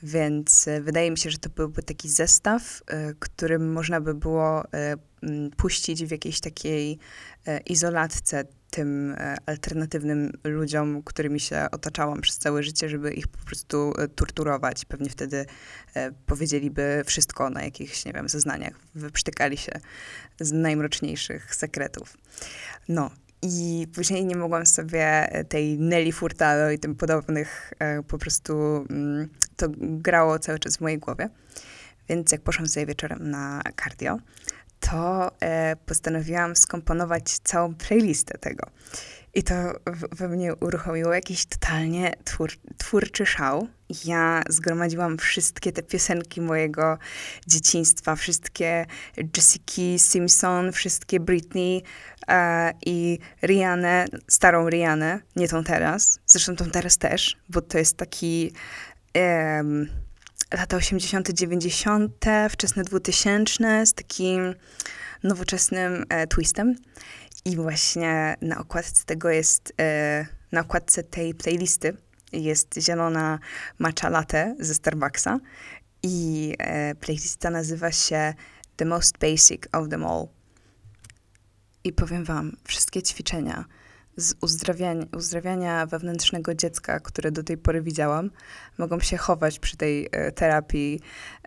Więc 0.03 0.69
wydaje 0.81 1.11
mi 1.11 1.19
się, 1.19 1.31
że 1.31 1.39
to 1.39 1.51
byłby 1.51 1.83
taki 1.83 2.09
zestaw, 2.09 2.83
którym 3.19 3.73
można 3.73 4.01
by 4.01 4.15
było 4.15 4.65
puścić 5.57 6.05
w 6.05 6.11
jakiejś 6.11 6.41
takiej 6.41 6.99
izolatce 7.67 8.45
tym 8.71 9.15
e, 9.19 9.37
alternatywnym 9.47 10.33
ludziom, 10.45 11.03
którymi 11.03 11.41
się 11.41 11.67
otaczałam 11.73 12.21
przez 12.21 12.39
całe 12.39 12.63
życie, 12.63 12.89
żeby 12.89 13.13
ich 13.13 13.29
po 13.29 13.39
prostu 13.39 13.93
e, 13.99 14.09
torturować. 14.09 14.85
Pewnie 14.85 15.11
wtedy 15.11 15.47
e, 15.95 16.13
powiedzieliby 16.27 17.03
wszystko 17.07 17.51
na 17.51 17.63
jakichś, 17.63 18.05
nie 18.05 18.13
wiem, 18.13 18.29
zeznaniach. 18.29 18.75
Wyprztykali 18.95 19.57
się 19.57 19.73
z 20.41 20.53
najmroczniejszych 20.53 21.55
sekretów. 21.55 22.17
No. 22.89 23.11
I 23.43 23.87
później 23.95 24.25
nie 24.25 24.37
mogłam 24.37 24.67
sobie 24.67 25.29
tej 25.49 25.79
Nelly 25.79 26.13
Furtado 26.13 26.71
i 26.71 26.79
tym 26.79 26.95
podobnych 26.95 27.73
po 28.09 28.19
prostu 28.19 28.87
mm, 28.91 29.29
to 29.57 29.67
grało 29.79 30.39
cały 30.39 30.59
czas 30.59 30.77
w 30.77 30.81
mojej 30.81 30.99
głowie. 30.99 31.29
Więc 32.09 32.33
jak 32.33 32.41
poszłam 32.41 32.69
sobie 32.69 32.87
wieczorem 32.87 33.31
na 33.31 33.63
cardio, 33.85 34.19
to 34.81 35.31
e, 35.41 35.77
postanowiłam 35.87 36.57
skomponować 36.57 37.39
całą 37.39 37.75
playlistę 37.75 38.39
tego. 38.39 38.67
I 39.35 39.43
to 39.43 39.55
we 40.13 40.29
mnie 40.29 40.55
uruchomiło 40.55 41.15
jakiś 41.15 41.47
totalnie 41.47 42.13
twór, 42.25 42.51
twórczy 42.79 43.27
szał. 43.27 43.69
Ja 44.05 44.43
zgromadziłam 44.49 45.19
wszystkie 45.19 45.73
te 45.73 45.83
piosenki 45.83 46.41
mojego 46.41 46.99
dzieciństwa, 47.47 48.17
wszystkie 48.17 48.87
Jessica 49.37 49.99
Simpson, 49.99 50.73
wszystkie 50.73 51.21
Britney 51.21 51.83
e, 52.29 52.73
i 52.87 53.19
Rihanna, 53.43 54.05
starą 54.29 54.69
Rihanna, 54.69 55.21
nie 55.37 55.49
tą 55.49 55.65
teraz, 55.65 56.21
zresztą 56.27 56.57
tą 56.57 56.71
teraz 56.71 56.99
też, 56.99 57.37
bo 57.49 57.61
to 57.61 57.79
jest 57.79 57.97
taki 57.97 58.53
e, 59.17 59.63
lata 60.55 60.77
80., 60.77 61.31
90., 61.33 62.25
wczesne 62.51 62.85
2000 62.85 63.87
z 63.87 63.95
takim 63.95 64.55
nowoczesnym 65.23 66.05
e, 66.09 66.27
twistem. 66.27 66.77
I 67.45 67.57
właśnie 67.57 68.37
na 68.43 68.59
okładce 68.59 69.05
tego 69.05 69.31
jest, 69.31 69.73
e, 69.81 70.27
na 70.53 70.61
okładce 70.61 71.03
tej 71.03 71.35
playlisty 71.35 71.97
jest 72.33 72.75
zielona 72.79 73.39
matcha 73.79 74.09
latte 74.09 74.55
ze 74.59 74.75
Starbucksa 74.75 75.39
i 76.03 76.55
e, 76.59 76.95
playlista 76.95 77.51
nazywa 77.51 77.93
się 77.93 78.35
The 78.77 78.85
Most 78.85 79.19
Basic 79.19 79.63
of 79.73 79.89
Them 79.89 80.05
All. 80.05 80.29
I 81.85 81.93
powiem 81.93 82.25
wam, 82.25 82.57
wszystkie 82.65 83.03
ćwiczenia 83.03 83.65
z 84.17 84.35
uzdrawiania, 84.41 85.07
uzdrawiania 85.17 85.87
wewnętrznego 85.87 86.55
dziecka, 86.55 87.01
które 87.01 87.33
do 87.33 87.43
tej 87.43 87.59
pory 87.59 87.83
widziałam, 87.83 88.31
mogą 88.79 89.01
się 89.01 89.17
chować 89.17 89.59
przy 89.59 89.77
tej 89.77 90.09
e, 90.13 90.33
terapii 90.33 91.01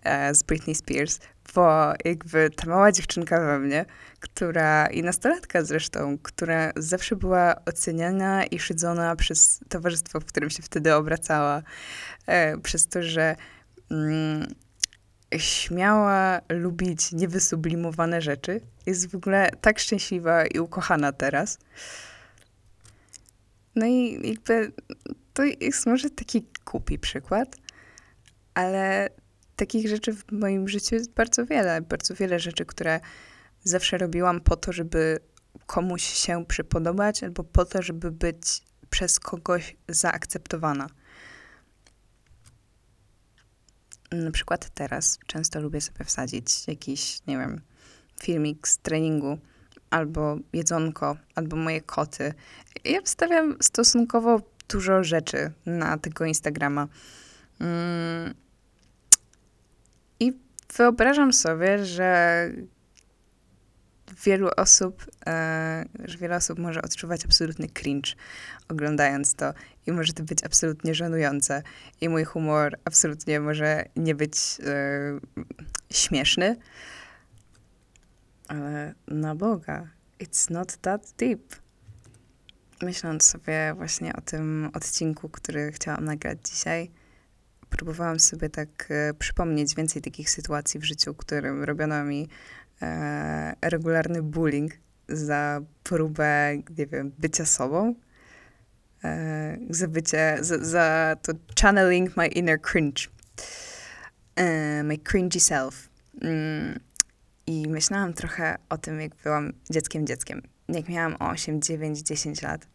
e, 0.04 0.36
z 0.36 0.44
Britney 0.44 0.76
Spears, 0.76 1.20
bo 1.56 1.94
jakby 2.06 2.50
ta 2.50 2.70
mała 2.70 2.92
dziewczynka 2.92 3.40
we 3.40 3.60
mnie, 3.60 3.86
która 4.20 4.88
i 4.88 5.04
nastolatka 5.04 5.64
zresztą, 5.64 6.18
która 6.18 6.72
zawsze 6.76 7.16
była 7.16 7.56
oceniana 7.66 8.46
i 8.46 8.60
szydzona 8.60 9.16
przez 9.16 9.60
towarzystwo, 9.70 10.20
w 10.20 10.26
którym 10.26 10.50
się 10.50 10.64
wtedy 10.64 10.96
obracała, 10.96 11.62
e, 12.28 12.58
przez 12.58 12.88
to, 12.88 13.04
że 13.04 13.36
mm, 13.92 14.48
śmiała 15.38 16.42
lubić 16.50 17.12
niewysublimowane 17.12 18.22
rzeczy, 18.22 18.62
jest 18.86 19.12
w 19.12 19.16
ogóle 19.16 19.50
tak 19.62 19.80
szczęśliwa 19.80 20.46
i 20.46 20.60
ukochana 20.60 21.12
teraz. 21.12 21.58
No 23.76 23.86
i 23.86 24.28
jakby 24.30 24.72
to 25.34 25.44
jest 25.44 25.86
może 25.86 26.10
taki 26.10 26.48
głupi 26.66 27.00
przykład, 27.00 27.56
ale 28.54 29.10
takich 29.56 29.90
rzeczy 29.90 30.14
w 30.14 30.32
moim 30.32 30.68
życiu 30.68 30.96
jest 30.96 31.12
bardzo 31.12 31.46
wiele. 31.46 31.82
Bardzo 31.82 32.16
wiele 32.16 32.40
rzeczy, 32.40 32.66
które 32.66 33.00
zawsze 33.64 33.98
robiłam 33.98 34.42
po 34.42 34.56
to, 34.56 34.72
żeby 34.72 35.20
komuś 35.66 36.04
się 36.04 36.46
przypodobać, 36.46 37.24
albo 37.24 37.44
po 37.44 37.66
to, 37.66 37.82
żeby 37.82 38.12
być 38.12 38.62
przez 38.90 39.20
kogoś 39.20 39.76
zaakceptowana. 39.88 40.88
Na 44.12 44.32
przykład 44.32 44.70
teraz 44.74 45.20
często 45.28 45.62
lubię 45.62 45.82
sobie 45.82 46.06
wsadzić 46.06 46.68
jakiś, 46.68 47.20
nie 47.28 47.38
wiem, 47.38 47.62
filmik 48.22 48.68
z 48.68 48.78
treningu, 48.78 49.38
albo 49.94 50.38
jedzonko, 50.54 51.18
albo 51.36 51.56
moje 51.56 51.82
koty. 51.82 52.34
Ja 52.86 53.02
wstawiam 53.02 53.56
stosunkowo 53.62 54.42
dużo 54.70 55.04
rzeczy 55.04 55.52
na 55.66 55.98
tego 55.98 56.26
Instagrama. 56.26 56.88
Mm. 57.60 58.34
I 60.20 60.34
wyobrażam 60.78 61.34
sobie, 61.34 61.86
że 61.86 62.50
wielu 64.26 64.50
osób, 64.58 65.06
e, 65.28 65.86
że 66.06 66.18
wiele 66.18 66.36
osób 66.36 66.60
może 66.60 66.82
odczuwać 66.82 67.26
absolutny 67.26 67.68
cringe 67.68 68.12
oglądając 68.70 69.36
to 69.36 69.54
i 69.88 69.92
może 69.92 70.14
to 70.14 70.24
być 70.24 70.44
absolutnie 70.44 70.96
żenujące 70.96 71.64
i 72.02 72.10
mój 72.10 72.24
humor 72.24 72.78
absolutnie 72.86 73.40
może 73.40 73.86
nie 73.96 74.16
być 74.16 74.38
e, 74.66 75.20
śmieszny, 75.92 76.56
ale 78.54 78.94
na 79.08 79.36
Boga, 79.36 79.88
it's 80.20 80.52
not 80.52 80.78
that 80.78 81.14
deep. 81.18 81.56
Myśląc 82.82 83.26
sobie 83.26 83.74
właśnie 83.76 84.16
o 84.16 84.22
tym 84.22 84.70
odcinku, 84.74 85.30
który 85.30 85.72
chciałam 85.72 86.06
nagrać 86.06 86.38
dzisiaj, 86.44 86.92
próbowałam 87.70 88.20
sobie 88.20 88.50
tak 88.50 88.70
e, 88.90 89.14
przypomnieć 89.14 89.76
więcej 89.76 90.02
takich 90.02 90.30
sytuacji 90.30 90.80
w 90.80 90.84
życiu, 90.84 91.14
którym 91.14 91.64
robiono 91.64 92.04
mi 92.04 92.28
e, 92.82 93.56
regularny 93.62 94.22
bullying 94.22 94.74
za 95.10 95.62
próbę, 95.84 96.58
nie 96.78 96.88
wiem, 96.88 97.12
bycia 97.20 97.46
sobą, 97.46 97.96
e, 99.04 99.58
za 99.70 99.88
bycie, 99.88 100.38
za, 100.42 100.58
za, 100.58 101.16
to 101.22 101.34
channeling 101.62 102.18
my 102.18 102.28
inner 102.28 102.62
cringe, 102.62 103.08
e, 104.36 104.84
my 104.84 104.98
cringy 104.98 105.40
self. 105.40 105.90
Mm, 106.22 106.80
I 107.48 107.68
myślałam 107.68 108.14
trochę 108.14 108.58
o 108.70 108.78
tym, 108.78 109.02
jak 109.02 109.16
byłam 109.16 109.54
dzieckiem, 109.70 110.08
dzieckiem. 110.08 110.42
Jak 110.70 110.90
miałam 110.90 111.16
8, 111.20 111.62
9, 111.62 112.00
10 112.00 112.42
lat. 112.42 112.68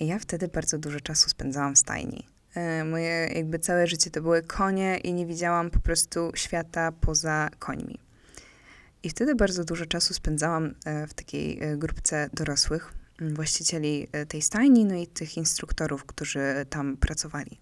I 0.00 0.06
ja 0.06 0.18
wtedy 0.18 0.48
bardzo 0.48 0.78
dużo 0.78 1.00
czasu 1.00 1.30
spędzałam 1.30 1.74
w 1.74 1.78
stajni. 1.78 2.26
E, 2.54 2.84
moje 2.84 3.28
jakby 3.34 3.58
całe 3.58 3.86
życie 3.86 4.10
to 4.10 4.22
były 4.22 4.42
konie 4.42 4.98
i 4.98 5.12
nie 5.12 5.26
widziałam 5.26 5.70
po 5.70 5.78
prostu 5.80 6.32
świata 6.34 6.92
poza 6.92 7.48
końmi. 7.58 7.98
I 9.02 9.10
wtedy 9.10 9.34
bardzo 9.34 9.64
dużo 9.64 9.86
czasu 9.86 10.14
spędzałam 10.14 10.74
e, 10.84 11.06
w 11.06 11.14
takiej 11.14 11.62
e, 11.62 11.76
grupce 11.76 12.30
dorosłych, 12.32 12.92
właścicieli 13.20 14.08
tej 14.28 14.42
stajni, 14.42 14.84
no 14.84 14.94
i 14.94 15.06
tych 15.06 15.36
instruktorów, 15.36 16.04
którzy 16.04 16.66
tam 16.70 16.96
pracowali. 16.96 17.58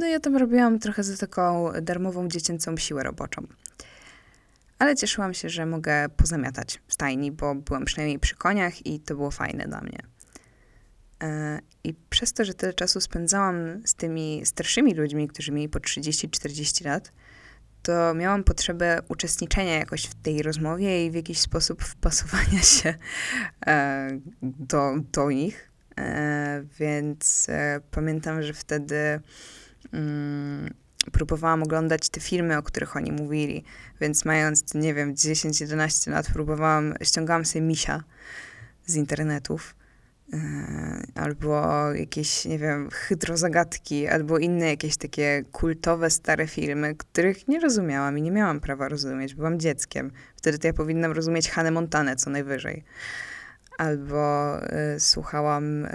No 0.00 0.06
ja 0.06 0.20
tam 0.20 0.36
robiłam 0.36 0.78
trochę 0.78 1.02
za 1.02 1.16
taką 1.16 1.72
darmową 1.82 2.28
dziecięcą 2.28 2.76
siłę 2.76 3.02
roboczą. 3.02 3.46
Ale 4.78 4.96
cieszyłam 4.96 5.34
się, 5.34 5.48
że 5.48 5.66
mogę 5.66 6.08
pozamiatać 6.08 6.80
w 6.86 6.92
stajni, 6.92 7.32
bo 7.32 7.54
byłam 7.54 7.84
przynajmniej 7.84 8.18
przy 8.18 8.36
koniach 8.36 8.86
i 8.86 9.00
to 9.00 9.14
było 9.14 9.30
fajne 9.30 9.64
dla 9.64 9.80
mnie. 9.80 9.98
I 11.84 11.94
przez 12.10 12.32
to, 12.32 12.44
że 12.44 12.54
tyle 12.54 12.74
czasu 12.74 13.00
spędzałam 13.00 13.56
z 13.86 13.94
tymi 13.94 14.42
starszymi 14.44 14.94
ludźmi, 14.94 15.28
którzy 15.28 15.52
mieli 15.52 15.68
po 15.68 15.78
30-40 15.78 16.84
lat, 16.84 17.12
to 17.82 18.14
miałam 18.14 18.44
potrzebę 18.44 19.00
uczestniczenia 19.08 19.78
jakoś 19.78 20.04
w 20.04 20.14
tej 20.14 20.42
rozmowie 20.42 21.06
i 21.06 21.10
w 21.10 21.14
jakiś 21.14 21.40
sposób 21.40 21.82
wpasowania 21.82 22.62
się 22.62 22.94
e, 23.66 24.08
do, 24.42 24.94
do 25.12 25.30
nich. 25.30 25.67
E, 25.98 26.64
więc 26.78 27.46
e, 27.48 27.80
pamiętam, 27.90 28.42
że 28.42 28.52
wtedy 28.52 29.20
mm, 29.92 30.74
próbowałam 31.12 31.62
oglądać 31.62 32.08
te 32.08 32.20
filmy, 32.20 32.58
o 32.58 32.62
których 32.62 32.96
oni 32.96 33.12
mówili. 33.12 33.64
Więc 34.00 34.24
mając, 34.24 34.74
nie 34.74 34.94
wiem, 34.94 35.14
10-11 35.14 36.10
lat, 36.10 36.26
próbowałam, 36.32 36.94
ściągałam 37.02 37.44
sobie 37.44 37.62
misia 37.62 38.04
z 38.86 38.96
internetów 38.96 39.74
E, 40.32 41.02
albo 41.14 41.92
jakieś, 41.94 42.44
nie 42.44 42.58
wiem, 42.58 42.88
hydrozagadki, 42.92 44.08
albo 44.08 44.38
inne 44.38 44.66
jakieś 44.66 44.96
takie 44.96 45.44
kultowe, 45.52 46.10
stare 46.10 46.46
filmy, 46.46 46.94
których 46.94 47.48
nie 47.48 47.60
rozumiałam 47.60 48.18
i 48.18 48.22
nie 48.22 48.30
miałam 48.30 48.60
prawa 48.60 48.88
rozumieć, 48.88 49.34
byłam 49.34 49.60
dzieckiem. 49.60 50.10
Wtedy 50.36 50.58
to 50.58 50.66
ja 50.66 50.72
powinnam 50.72 51.12
rozumieć 51.12 51.50
Hannę 51.50 51.70
Montanę 51.70 52.16
co 52.16 52.30
najwyżej. 52.30 52.84
Albo 53.78 54.56
y, 54.96 55.00
słuchałam 55.00 55.84
y, 55.84 55.90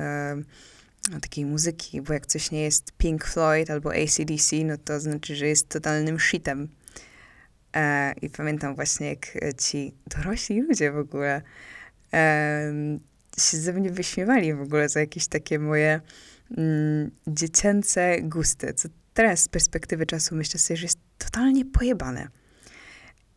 takiej 1.22 1.46
muzyki, 1.46 2.02
bo 2.02 2.14
jak 2.14 2.26
coś 2.26 2.52
nie 2.52 2.62
jest 2.62 2.92
Pink 2.92 3.26
Floyd 3.26 3.72
albo 3.72 3.94
ACDC, 3.94 4.56
no 4.66 4.78
to 4.78 5.00
znaczy, 5.00 5.36
że 5.36 5.48
jest 5.48 5.70
totalnym 5.70 6.20
shitem. 6.20 6.68
E, 7.76 8.14
I 8.22 8.30
pamiętam 8.30 8.76
właśnie, 8.76 9.10
jak 9.10 9.28
ci 9.58 9.94
dorośli 10.08 10.62
ludzie 10.62 10.92
w 10.92 10.98
ogóle 10.98 11.42
się 13.40 13.58
ze 13.58 13.74
mnie 13.74 13.92
wyśmiewali 13.92 14.54
w 14.54 14.62
ogóle 14.62 14.90
za 14.90 15.00
jakieś 15.00 15.28
takie 15.28 15.60
moje 15.60 16.02
mm, 16.58 17.12
dziecięce 17.28 18.22
gusty, 18.22 18.74
co 18.74 18.90
teraz 19.14 19.40
z 19.40 19.48
perspektywy 19.48 20.06
czasu 20.06 20.36
myślę 20.36 20.60
sobie, 20.60 20.78
że 20.78 20.86
jest 20.86 21.00
totalnie 21.18 21.66
pojebane. 21.66 22.28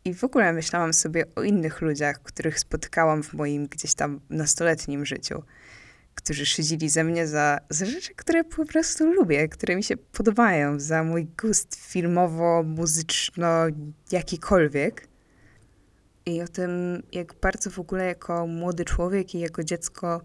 I 0.06 0.14
w 0.14 0.24
ogóle 0.24 0.52
myślałam 0.52 0.92
sobie 0.92 1.24
o 1.34 1.42
innych 1.42 1.80
ludziach, 1.80 2.22
których 2.22 2.58
spotykałam 2.58 3.22
w 3.22 3.32
moim 3.32 3.66
gdzieś 3.66 3.94
tam 3.94 4.20
nastoletnim 4.30 5.06
życiu, 5.06 5.42
którzy 6.14 6.46
szydzili 6.46 6.88
ze 6.88 7.04
mnie 7.04 7.26
za, 7.26 7.58
za 7.70 7.86
rzeczy, 7.86 8.14
które 8.14 8.44
po 8.44 8.66
prostu 8.66 9.12
lubię, 9.12 9.48
które 9.48 9.76
mi 9.76 9.82
się 9.82 9.96
podobają, 9.96 10.80
za 10.80 11.04
mój 11.04 11.26
gust 11.40 11.74
filmowo, 11.74 12.62
muzyczno, 12.62 13.48
jakikolwiek 14.12 15.08
i 16.26 16.42
o 16.42 16.48
tym, 16.48 17.02
jak 17.12 17.34
bardzo 17.34 17.70
w 17.70 17.78
ogóle 17.78 18.06
jako 18.06 18.46
młody 18.46 18.84
człowiek 18.84 19.34
i 19.34 19.40
jako 19.40 19.64
dziecko 19.64 20.20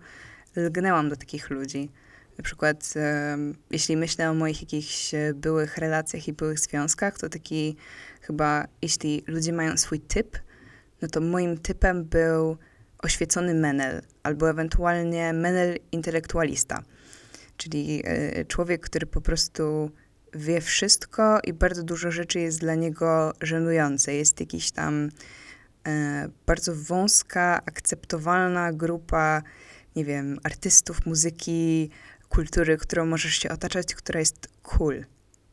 lgnęłam 0.56 1.10
do 1.10 1.16
takich 1.16 1.50
ludzi. 1.50 1.90
Na 2.38 2.44
przykład, 2.44 2.94
jeśli 3.72 3.98
myślę 3.98 4.30
o 4.30 4.34
moich 4.34 4.62
jakichś 4.62 5.14
e, 5.14 5.34
byłych 5.34 5.78
relacjach 5.78 6.28
i 6.28 6.34
byłych 6.34 6.60
związkach, 6.60 7.18
to 7.18 7.30
taki 7.30 7.76
chyba, 8.22 8.68
jeśli 8.82 9.24
ludzie 9.28 9.54
mają 9.54 9.78
swój 9.78 10.00
typ, 10.00 10.38
no 11.02 11.08
to 11.08 11.22
moim 11.22 11.58
typem 11.58 12.04
był 12.04 12.58
oświecony 13.00 13.54
menel, 13.54 14.02
albo 14.24 14.50
ewentualnie 14.50 15.34
menel 15.34 15.78
intelektualista. 15.92 16.84
Czyli 17.58 18.04
e, 18.06 18.46
człowiek, 18.46 18.82
który 18.82 19.08
po 19.08 19.22
prostu 19.22 19.92
wie 20.34 20.62
wszystko 20.62 21.40
i 21.44 21.54
bardzo 21.54 21.84
dużo 21.84 22.12
rzeczy 22.12 22.40
jest 22.40 22.60
dla 22.60 22.76
niego 22.76 23.34
żenujące. 23.42 24.14
Jest 24.14 24.40
jakiś 24.40 24.72
tam 24.72 25.10
e, 25.88 26.30
bardzo 26.46 26.76
wąska, 26.76 27.62
akceptowalna 27.66 28.74
grupa, 28.74 29.42
nie 29.96 30.06
wiem, 30.06 30.40
artystów, 30.44 31.06
muzyki, 31.06 31.90
kultury, 32.32 32.78
którą 32.78 33.06
możesz 33.06 33.36
się 33.36 33.50
otaczać, 33.50 33.96
która 33.96 34.20
jest 34.20 34.48
cool. 34.64 35.06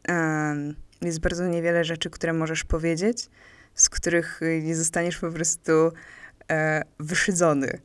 Um, 0.09 0.75
jest 1.01 1.21
bardzo 1.21 1.47
niewiele 1.47 1.85
rzeczy, 1.85 2.11
które 2.11 2.33
możesz 2.33 2.65
powiedzieć, 2.65 3.31
z 3.75 3.89
których 3.89 4.41
nie 4.63 4.77
zostaniesz 4.77 5.19
po 5.19 5.31
prostu 5.33 5.73
e, 6.51 6.83
wyszydzony. 6.99 7.81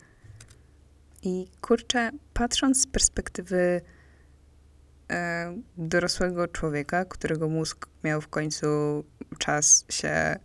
I 1.23 1.47
kurczę, 1.61 2.11
patrząc 2.33 2.81
z 2.81 2.87
perspektywy 2.87 3.81
e, 5.11 5.57
dorosłego 5.77 6.47
człowieka, 6.47 7.05
którego 7.05 7.49
mózg 7.49 7.87
miał 8.03 8.21
w 8.21 8.27
końcu 8.27 8.65
czas 9.37 9.85
się 9.89 10.39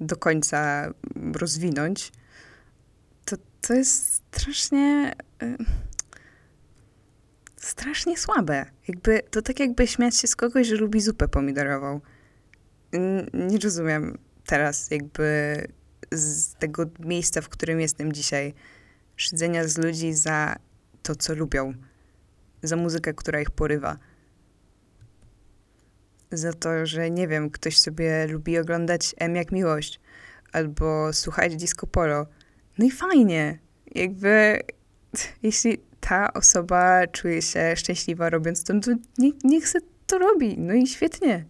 do 0.00 0.16
końca 0.16 0.90
rozwinąć, 1.32 2.12
to 3.24 3.36
to 3.60 3.74
jest 3.74 4.14
strasznie. 4.14 5.12
E, 5.42 5.56
strasznie 7.60 8.18
słabe. 8.18 8.66
Jakby, 8.88 9.20
to 9.30 9.42
tak 9.42 9.60
jakby 9.60 9.86
śmiać 9.86 10.16
się 10.16 10.28
z 10.28 10.36
kogoś, 10.36 10.66
że 10.66 10.76
lubi 10.76 11.00
zupę 11.00 11.28
pomidorową. 11.28 12.00
Nie 13.32 13.58
rozumiem 13.58 14.18
teraz 14.46 14.90
jakby 14.90 15.56
z 16.12 16.54
tego 16.54 16.86
miejsca, 17.00 17.40
w 17.40 17.48
którym 17.48 17.80
jestem 17.80 18.12
dzisiaj, 18.12 18.54
szydzenia 19.16 19.68
z 19.68 19.78
ludzi 19.78 20.12
za 20.12 20.56
to, 21.02 21.14
co 21.16 21.34
lubią, 21.34 21.74
za 22.62 22.76
muzykę, 22.76 23.14
która 23.14 23.40
ich 23.40 23.50
porywa. 23.50 23.98
Za 26.32 26.52
to, 26.52 26.86
że 26.86 27.10
nie 27.10 27.28
wiem, 27.28 27.50
ktoś 27.50 27.78
sobie 27.78 28.26
lubi 28.26 28.58
oglądać 28.58 29.14
M 29.18 29.36
jak 29.36 29.52
miłość, 29.52 30.00
albo 30.52 31.12
słuchać 31.12 31.56
disco 31.56 31.86
polo. 31.86 32.26
No 32.78 32.86
i 32.86 32.90
fajnie. 32.90 33.58
Jakby, 33.94 34.60
jeśli 35.42 35.89
ta 36.10 36.32
osoba 36.32 37.06
czuje 37.06 37.42
się 37.42 37.76
szczęśliwa 37.76 38.30
robiąc 38.30 38.64
to, 38.64 38.74
no 38.74 38.80
to 38.80 38.90
niech, 39.18 39.34
niech 39.44 39.68
se 39.68 39.78
to 40.06 40.18
robi. 40.18 40.58
No 40.58 40.74
i 40.74 40.86
świetnie. 40.86 41.44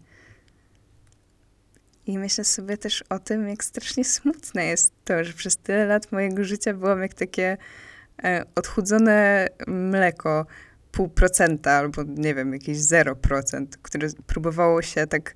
I 2.07 2.19
myślę 2.19 2.45
sobie 2.45 2.77
też 2.77 3.05
o 3.09 3.19
tym, 3.19 3.49
jak 3.49 3.65
strasznie 3.65 4.05
smutne 4.05 4.65
jest 4.65 4.93
to, 5.05 5.25
że 5.25 5.33
przez 5.33 5.57
tyle 5.57 5.87
lat 5.87 6.13
mojego 6.13 6.45
życia 6.45 6.75
byłam 6.75 7.03
jak 7.03 7.15
takie 7.15 7.57
e, 8.25 8.45
odchudzone 8.55 9.49
mleko, 9.67 10.47
pół 10.93 11.09
procenta 11.09 11.73
albo 11.73 12.03
nie 12.03 12.35
wiem, 12.35 12.53
jakieś 12.53 12.79
0%, 12.79 13.67
które 13.83 14.09
próbowało 14.27 14.83
się 14.83 15.07
tak 15.07 15.35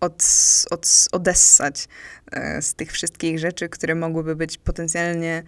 od, 0.00 0.24
od, 0.70 1.08
odessać 1.12 1.88
e, 2.32 2.62
z 2.62 2.74
tych 2.74 2.92
wszystkich 2.92 3.38
rzeczy, 3.38 3.68
które 3.68 3.94
mogłyby 3.94 4.36
być 4.36 4.58
potencjalnie 4.58 5.42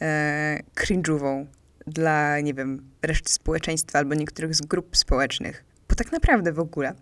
e, 0.00 0.60
cringe'ową 0.76 1.46
dla, 1.90 2.40
nie 2.40 2.54
wiem, 2.54 2.90
reszty 3.02 3.32
społeczeństwa 3.32 3.98
albo 3.98 4.14
niektórych 4.14 4.54
z 4.54 4.60
grup 4.60 4.96
społecznych. 4.96 5.64
Bo 5.88 5.94
tak 5.94 6.12
naprawdę 6.12 6.52
w 6.52 6.58
ogóle, 6.58 6.94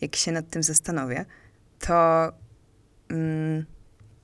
jak 0.00 0.16
się 0.16 0.32
nad 0.32 0.50
tym 0.50 0.62
zastanowię, 0.62 1.24
to 1.78 2.32
mm, 3.08 3.64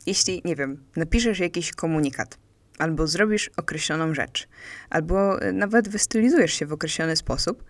jeśli, 0.06 0.42
nie 0.44 0.56
wiem, 0.56 0.84
napiszesz 0.96 1.38
jakiś 1.38 1.72
komunikat, 1.72 2.38
albo 2.78 3.06
zrobisz 3.06 3.50
określoną 3.56 4.14
rzecz, 4.14 4.48
albo 4.90 5.38
nawet 5.52 5.88
wystylizujesz 5.88 6.52
się 6.52 6.66
w 6.66 6.72
określony 6.72 7.16
sposób, 7.16 7.64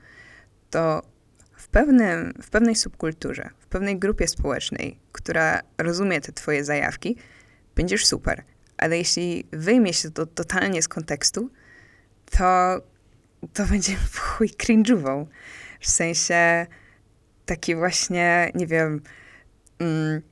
to 0.70 1.02
w, 1.57 1.68
pewnym, 1.68 2.33
w 2.42 2.50
pewnej 2.50 2.76
subkulturze, 2.76 3.50
w 3.59 3.66
pewnej 3.66 3.98
grupie 3.98 4.28
społecznej, 4.28 4.98
która 5.12 5.61
rozumie 5.78 6.20
te 6.20 6.33
twoje 6.33 6.64
zajawki, 6.64 7.16
będziesz 7.74 8.07
super. 8.07 8.44
Ale 8.76 8.98
jeśli 8.98 9.44
wyjmie 9.52 9.92
się 9.92 10.11
to 10.11 10.26
totalnie 10.26 10.83
z 10.83 10.88
kontekstu, 10.88 11.50
to, 12.30 12.80
to 13.52 13.66
będzie 13.66 13.96
w 13.96 14.18
chuj 14.28 14.48
cringe'ową. 14.48 15.26
W 15.80 15.90
sensie 15.90 16.66
taki 17.46 17.74
właśnie, 17.74 18.50
nie 18.54 18.66
wiem, 18.66 19.00
mm, 19.78 20.22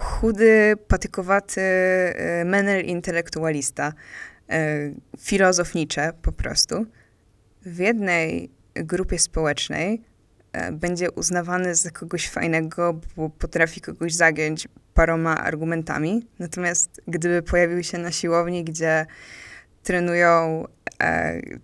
chudy, 0.00 0.74
patykowaty 0.88 1.60
y, 1.60 2.44
menel 2.44 2.84
intelektualista, 2.84 3.92
y, 4.52 4.94
filozof 5.18 5.72
po 6.22 6.32
prostu, 6.32 6.86
w 7.62 7.78
jednej 7.78 8.50
grupie 8.74 9.18
społecznej 9.18 10.02
y, 10.68 10.72
będzie 10.72 11.10
uznawany 11.10 11.74
za 11.74 11.90
kogoś 11.90 12.28
fajnego, 12.28 13.00
bo 13.16 13.30
potrafi 13.30 13.80
kogoś 13.80 14.14
zagiąć 14.14 14.68
paroma 14.94 15.36
argumentami. 15.36 16.26
Natomiast 16.38 17.00
gdyby 17.08 17.42
pojawił 17.42 17.82
się 17.82 17.98
na 17.98 18.12
siłowni, 18.12 18.64
gdzie 18.64 19.06
trenują, 19.82 20.64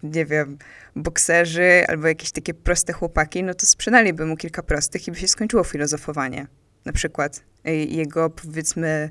nie 0.02 0.26
wiem, 0.26 0.58
bokserzy 0.96 1.84
albo 1.88 2.08
jakieś 2.08 2.30
takie 2.30 2.54
proste 2.54 2.92
chłopaki, 2.92 3.42
no 3.42 3.54
to 3.54 3.66
sprzedaliby 3.66 4.26
mu 4.26 4.36
kilka 4.36 4.62
prostych 4.62 5.08
i 5.08 5.10
by 5.10 5.18
się 5.18 5.28
skończyło 5.28 5.64
filozofowanie. 5.64 6.46
Na 6.84 6.92
przykład 6.92 7.42
e, 7.64 7.74
jego, 7.74 8.30
powiedzmy, 8.30 9.10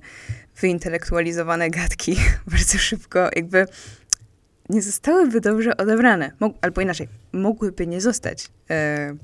wyintelektualizowane 0.62 1.70
gadki 1.70 2.16
bardzo 2.52 2.78
szybko 2.78 3.30
jakby 3.36 3.66
nie 4.70 4.82
zostałyby 4.82 5.42
dobrze 5.42 5.78
odebrane. 5.78 6.32
Mog 6.40 6.58
albo 6.62 6.82
inaczej, 6.82 7.08
mogłyby 7.32 7.88
nie 7.88 8.02
zostać 8.02 8.50
e, 8.70 9.16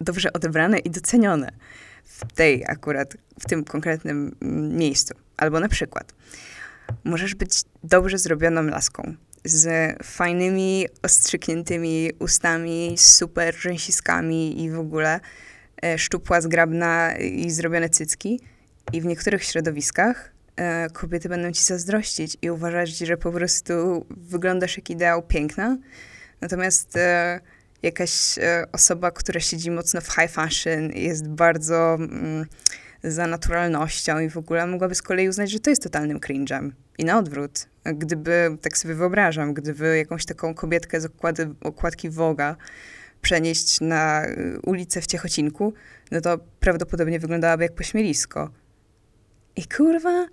dobrze 0.00 0.32
odebrane 0.32 0.78
i 0.78 0.90
docenione 0.90 1.52
w 2.04 2.32
tej 2.32 2.64
akurat, 2.66 3.16
w 3.40 3.44
tym 3.48 3.64
konkretnym 3.64 4.36
mm, 4.40 4.76
miejscu. 4.76 5.14
Albo 5.36 5.60
na 5.60 5.68
przykład, 5.68 6.14
możesz 7.04 7.34
być 7.34 7.62
dobrze 7.84 8.18
zrobioną 8.18 8.62
laską, 8.62 9.14
z 9.44 9.96
fajnymi, 10.04 10.86
ostrzykniętymi 11.02 12.10
ustami, 12.18 12.94
super 12.98 13.54
rzęsiskami 13.56 14.64
i 14.64 14.70
w 14.70 14.78
ogóle 14.78 15.20
e, 15.82 15.98
szczupła, 15.98 16.40
zgrabna 16.40 17.16
i 17.16 17.50
zrobione 17.50 17.88
cycki. 17.88 18.40
I 18.92 19.00
w 19.00 19.04
niektórych 19.04 19.44
środowiskach 19.44 20.32
e, 20.56 20.90
kobiety 20.90 21.28
będą 21.28 21.52
ci 21.52 21.62
zazdrościć 21.62 22.36
i 22.42 22.50
uważać, 22.50 22.90
że 22.90 23.16
po 23.16 23.32
prostu 23.32 24.06
wyglądasz 24.10 24.76
jak 24.76 24.90
ideał 24.90 25.22
piękna. 25.22 25.76
Natomiast 26.40 26.96
e, 26.96 27.40
jakaś 27.82 28.38
e, 28.38 28.64
osoba, 28.72 29.10
która 29.10 29.40
siedzi 29.40 29.70
mocno 29.70 30.00
w 30.00 30.06
high 30.06 30.30
fashion, 30.30 30.90
jest 30.94 31.28
bardzo 31.28 31.94
mm, 31.94 32.46
za 33.04 33.26
naturalnością 33.26 34.18
i 34.18 34.28
w 34.28 34.36
ogóle 34.36 34.66
mogłaby 34.66 34.94
z 34.94 35.02
kolei 35.02 35.28
uznać, 35.28 35.50
że 35.50 35.60
to 35.60 35.70
jest 35.70 35.82
totalnym 35.82 36.18
cringe'em. 36.18 36.70
I 36.98 37.04
na 37.04 37.18
odwrót. 37.18 37.69
Gdyby, 37.84 38.56
tak 38.60 38.78
sobie 38.78 38.94
wyobrażam, 38.94 39.54
gdyby 39.54 39.98
jakąś 39.98 40.24
taką 40.24 40.54
kobietkę 40.54 41.00
z 41.00 41.04
okłady, 41.04 41.54
okładki 41.60 42.10
Woga 42.10 42.56
przenieść 43.22 43.80
na 43.80 44.26
y, 44.26 44.60
ulicę 44.66 45.00
w 45.00 45.06
Ciechocinku, 45.06 45.72
no 46.10 46.20
to 46.20 46.38
prawdopodobnie 46.60 47.18
wyglądałaby 47.18 47.62
jak 47.62 47.74
pośmielisko. 47.74 48.50
I 49.56 49.64
kurwa, 49.76 50.26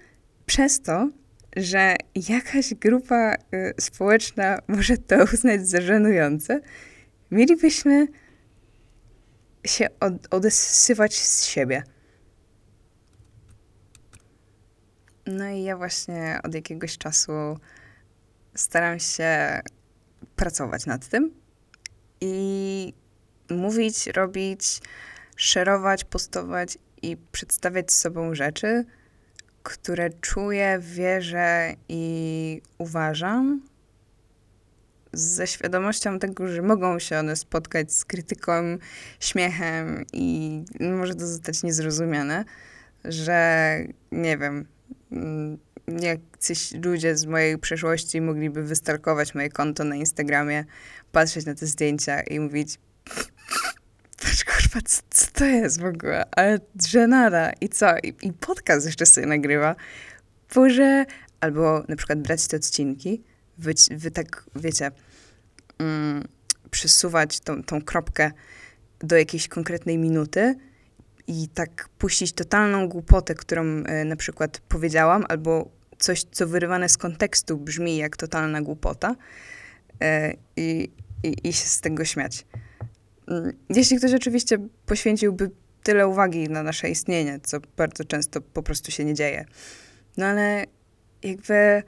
przez 0.45 0.81
to, 0.81 1.09
że 1.55 1.95
jakaś 2.29 2.73
grupa 2.73 3.35
y, 3.35 3.73
społeczna 3.79 4.59
może 4.67 4.97
to 4.97 5.23
uznać 5.33 5.69
za 5.69 5.81
żenujące, 5.81 6.61
mielibyśmy 7.31 8.07
się 9.65 9.87
od, 9.99 10.33
odesywać 10.33 11.15
z 11.15 11.45
siebie. 11.45 11.83
No 15.27 15.49
i 15.49 15.63
ja 15.63 15.77
właśnie 15.77 16.39
od 16.43 16.53
jakiegoś 16.55 16.97
czasu 16.97 17.31
staram 18.55 18.99
się 18.99 19.61
pracować 20.35 20.85
nad 20.85 21.07
tym 21.07 21.31
i 22.21 22.93
mówić, 23.49 24.07
robić, 24.07 24.81
szerować, 25.35 26.03
postować 26.03 26.77
i 27.01 27.17
przedstawiać 27.31 27.91
sobą 27.91 28.35
rzeczy, 28.35 28.85
które 29.63 30.09
czuję, 30.09 30.79
wierzę 30.81 31.73
i 31.89 32.61
uważam, 32.77 33.61
ze 35.13 35.47
świadomością 35.47 36.19
tego, 36.19 36.47
że 36.47 36.61
mogą 36.61 36.99
się 36.99 37.19
one 37.19 37.35
spotkać 37.35 37.93
z 37.93 38.05
krytyką, 38.05 38.77
śmiechem 39.19 40.05
i 40.13 40.63
może 40.79 41.15
to 41.15 41.27
zostać 41.27 41.63
niezrozumiane, 41.63 42.45
że 43.05 43.77
nie 44.11 44.37
wiem, 44.37 44.67
jacyś 45.87 46.71
ludzie 46.71 47.17
z 47.17 47.25
mojej 47.25 47.57
przeszłości 47.57 48.21
mogliby 48.21 48.63
wystalkować 48.63 49.35
moje 49.35 49.49
konto 49.49 49.83
na 49.83 49.95
Instagramie, 49.95 50.65
patrzeć 51.11 51.45
na 51.45 51.55
te 51.55 51.65
zdjęcia 51.65 52.21
i 52.21 52.39
mówić 52.39 52.79
patrz 54.21 54.45
kurwa, 54.45 54.81
co, 54.85 55.01
co 55.09 55.27
to 55.33 55.45
jest 55.45 55.81
w 55.81 55.85
ogóle? 55.85 56.25
Ale 56.31 56.59
żenada 56.89 57.51
i 57.61 57.69
co? 57.69 57.97
I, 57.97 58.13
I 58.21 58.33
podcast 58.33 58.85
jeszcze 58.85 59.05
sobie 59.05 59.27
nagrywa. 59.27 59.75
Boże, 60.55 61.05
albo 61.39 61.83
na 61.87 61.95
przykład 61.95 62.21
brać 62.21 62.47
te 62.47 62.57
odcinki, 62.57 63.23
wy, 63.57 63.73
wy 63.91 64.11
tak, 64.11 64.43
wiecie, 64.55 64.91
mm, 65.79 66.23
przesuwać 66.71 67.39
tą, 67.39 67.63
tą 67.63 67.81
kropkę 67.81 68.31
do 68.99 69.17
jakiejś 69.17 69.47
konkretnej 69.47 69.97
minuty 69.97 70.55
i 71.27 71.47
tak 71.47 71.89
puścić 71.97 72.33
totalną 72.33 72.89
głupotę, 72.89 73.35
którą 73.35 73.63
e, 73.63 74.05
na 74.05 74.15
przykład 74.15 74.59
powiedziałam, 74.59 75.25
albo 75.29 75.69
coś, 75.97 76.23
co 76.23 76.47
wyrywane 76.47 76.89
z 76.89 76.97
kontekstu 76.97 77.57
brzmi 77.57 77.97
jak 77.97 78.17
totalna 78.17 78.61
głupota 78.61 79.15
e, 80.01 80.33
i, 80.57 80.91
i, 81.23 81.47
i 81.49 81.53
się 81.53 81.65
z 81.65 81.81
tego 81.81 82.05
śmiać. 82.05 82.45
Mm, 83.27 83.53
Jeśli 83.69 83.97
ktoś 83.97 84.13
oczywiście 84.13 84.57
poświęciłby 84.85 85.51
tyle 85.83 86.07
uwagi 86.07 86.49
na 86.49 86.63
nasze 86.63 86.89
istnienie, 86.89 87.39
co 87.43 87.57
bardzo 87.77 88.03
często 88.03 88.41
po 88.41 88.63
prostu 88.63 88.91
się 88.91 89.05
nie 89.05 89.13
dzieje. 89.13 89.45
No 90.17 90.25
ale 90.25 90.65
jakby 91.23 91.83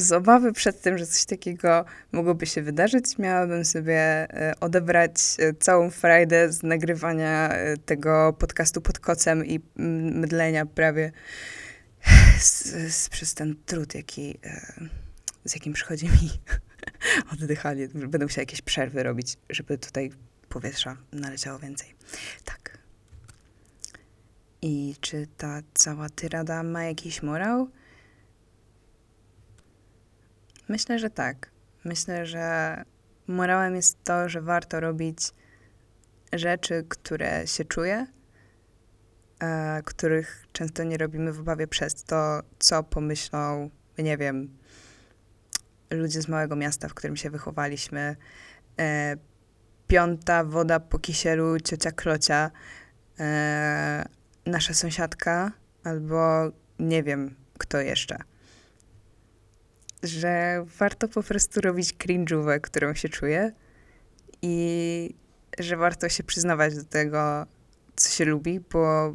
z 0.00 0.12
obawy 0.12 0.52
przed 0.52 0.80
tym, 0.80 0.98
że 0.98 1.06
coś 1.06 1.24
takiego 1.24 1.84
mogłoby 2.12 2.46
się 2.46 2.62
wydarzyć, 2.62 3.18
miałabym 3.18 3.64
sobie 3.64 3.98
e, 3.98 4.54
odebrać 4.60 5.12
e, 5.38 5.54
całą 5.54 5.90
frajdę 5.90 6.52
z 6.52 6.62
nagrywania 6.62 7.48
e, 7.48 7.76
tego 7.76 8.32
podcastu 8.38 8.80
pod 8.80 8.98
kocem 8.98 9.46
i 9.46 9.60
mm, 9.78 10.18
mydlenia 10.20 10.66
prawie 10.66 11.12
z, 12.38 12.64
z, 12.94 13.08
przez 13.08 13.34
ten 13.34 13.56
trud, 13.66 13.94
jaki, 13.94 14.38
z 15.44 15.54
jakim 15.54 15.72
przychodzi 15.72 16.06
mi 16.06 16.30
oddychanie. 17.32 17.88
Będę 17.88 18.24
musiała 18.24 18.42
jakieś 18.42 18.62
przerwy 18.62 19.02
robić, 19.02 19.36
żeby 19.50 19.78
tutaj 19.78 20.10
powietrza 20.48 20.96
naleciało 21.12 21.58
więcej. 21.58 21.94
Tak. 22.44 22.78
I 24.62 24.94
czy 25.00 25.26
ta 25.36 25.60
cała 25.74 26.08
tyrada 26.08 26.62
ma 26.62 26.84
jakiś 26.84 27.22
morał? 27.22 27.68
Myślę, 30.72 30.98
że 30.98 31.10
tak. 31.10 31.50
Myślę, 31.84 32.26
że 32.26 32.76
morałem 33.26 33.76
jest 33.76 34.04
to, 34.04 34.28
że 34.28 34.40
warto 34.40 34.80
robić 34.80 35.18
rzeczy, 36.32 36.84
które 36.88 37.46
się 37.46 37.64
czuje, 37.64 38.06
e, 39.40 39.82
których 39.84 40.46
często 40.52 40.84
nie 40.84 40.96
robimy 40.96 41.32
w 41.32 41.40
obawie 41.40 41.66
przez 41.66 42.04
to, 42.04 42.40
co 42.58 42.82
pomyślą, 42.82 43.70
nie 43.98 44.16
wiem, 44.16 44.58
ludzie 45.90 46.22
z 46.22 46.28
małego 46.28 46.56
miasta, 46.56 46.88
w 46.88 46.94
którym 46.94 47.16
się 47.16 47.30
wychowaliśmy. 47.30 48.16
E, 48.78 49.16
piąta 49.86 50.44
woda 50.44 50.80
po 50.80 50.98
kisielu, 50.98 51.60
ciocia 51.60 51.92
Klocia, 51.92 52.50
e, 53.20 54.04
nasza 54.46 54.74
sąsiadka, 54.74 55.52
albo 55.84 56.50
nie 56.78 57.02
wiem, 57.02 57.34
kto 57.58 57.80
jeszcze 57.80 58.31
że 60.02 60.64
warto 60.78 61.08
po 61.08 61.22
prostu 61.22 61.60
robić 61.60 61.94
cringe'ówę, 61.94 62.60
którą 62.60 62.94
się 62.94 63.08
czuje 63.08 63.52
i 64.42 65.14
że 65.58 65.76
warto 65.76 66.08
się 66.08 66.22
przyznawać 66.22 66.76
do 66.76 66.84
tego, 66.84 67.46
co 67.96 68.10
się 68.10 68.24
lubi, 68.24 68.60
bo 68.60 69.14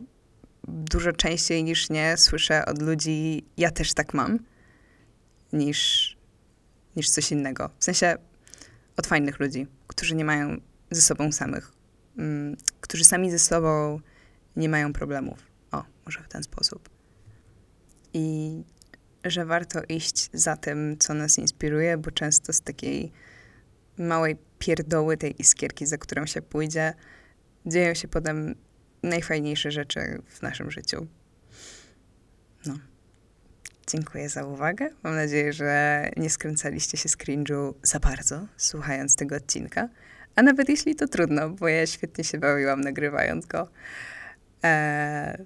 dużo 0.67 1.12
częściej 1.12 1.63
niż 1.63 1.89
nie 1.89 2.17
słyszę 2.17 2.65
od 2.65 2.82
ludzi, 2.82 3.45
ja 3.58 3.71
też 3.71 3.93
tak 3.93 4.13
mam, 4.13 4.39
niż, 5.54 6.17
niż 6.95 7.10
coś 7.10 7.32
innego. 7.32 7.69
W 7.80 7.84
sensie 7.84 8.15
od 8.97 9.08
fajnych 9.08 9.39
ludzi, 9.39 9.67
którzy 9.88 10.15
nie 10.15 10.26
mają 10.26 10.58
ze 10.91 11.02
sobą 11.02 11.32
samych, 11.32 11.71
mm, 12.17 12.58
którzy 12.82 13.04
sami 13.04 13.32
ze 13.32 13.39
sobą 13.39 14.00
nie 14.56 14.69
mają 14.69 14.93
problemów. 14.93 15.39
O, 15.71 15.84
może 16.06 16.19
w 16.19 16.28
ten 16.28 16.43
sposób. 16.43 16.89
I 18.13 18.52
że 19.32 19.46
warto 19.46 19.82
iść 19.90 20.30
za 20.34 20.58
tym, 20.58 20.98
co 21.00 21.13
nas 21.13 21.38
inspiruje, 21.38 21.98
bo 21.98 22.12
często 22.12 22.54
z 22.54 22.62
takiej 22.62 23.12
małej 23.98 24.38
pierdoły, 24.60 25.18
tej 25.18 25.42
iskierki, 25.42 25.86
za 25.86 25.98
którą 25.98 26.26
się 26.26 26.42
pójdzie, 26.42 26.94
dzieją 27.66 27.94
się 27.94 28.08
potem 28.08 28.56
najfajniejsze 29.04 29.72
rzeczy 29.72 30.22
w 30.28 30.42
naszym 30.42 30.72
życiu. 30.72 31.08
No. 32.66 32.78
Dziękuję 33.88 34.30
za 34.30 34.46
uwagę. 34.46 34.90
Mam 35.04 35.16
nadzieję, 35.16 35.54
że 35.54 36.10
nie 36.18 36.30
skręcaliście 36.30 36.98
się 36.98 37.10
z 37.10 37.18
cringe'u 37.18 37.74
za 37.84 38.00
bardzo, 38.00 38.48
słuchając 38.58 39.16
tego 39.16 39.36
odcinka. 39.36 39.90
A 40.36 40.42
nawet 40.42 40.70
jeśli 40.70 40.96
to 40.96 41.08
trudno, 41.08 41.50
bo 41.50 41.68
ja 41.68 41.88
świetnie 41.88 42.24
się 42.24 42.38
bawiłam 42.38 42.82
nagrywając 42.82 43.46
go. 43.46 43.68
Eee, 44.63 45.46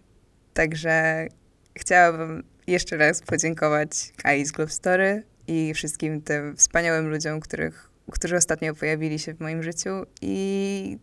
także 0.53 1.27
chciałabym 1.75 2.43
jeszcze 2.71 2.97
raz 2.97 3.21
podziękować 3.21 4.13
Kai 4.17 4.45
z 4.45 4.51
Globe 4.51 4.71
Story 4.71 5.23
i 5.47 5.73
wszystkim 5.73 6.21
tym 6.21 6.57
wspaniałym 6.57 7.09
ludziom, 7.09 7.39
których, 7.39 7.89
którzy 8.11 8.35
ostatnio 8.35 8.75
pojawili 8.75 9.19
się 9.19 9.33
w 9.33 9.39
moim 9.39 9.63
życiu 9.63 9.89
i 10.21 10.97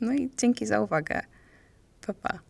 no 0.00 0.12
i 0.12 0.30
dzięki 0.36 0.66
za 0.66 0.80
uwagę. 0.80 1.20
Pa, 2.06 2.14
pa. 2.14 2.49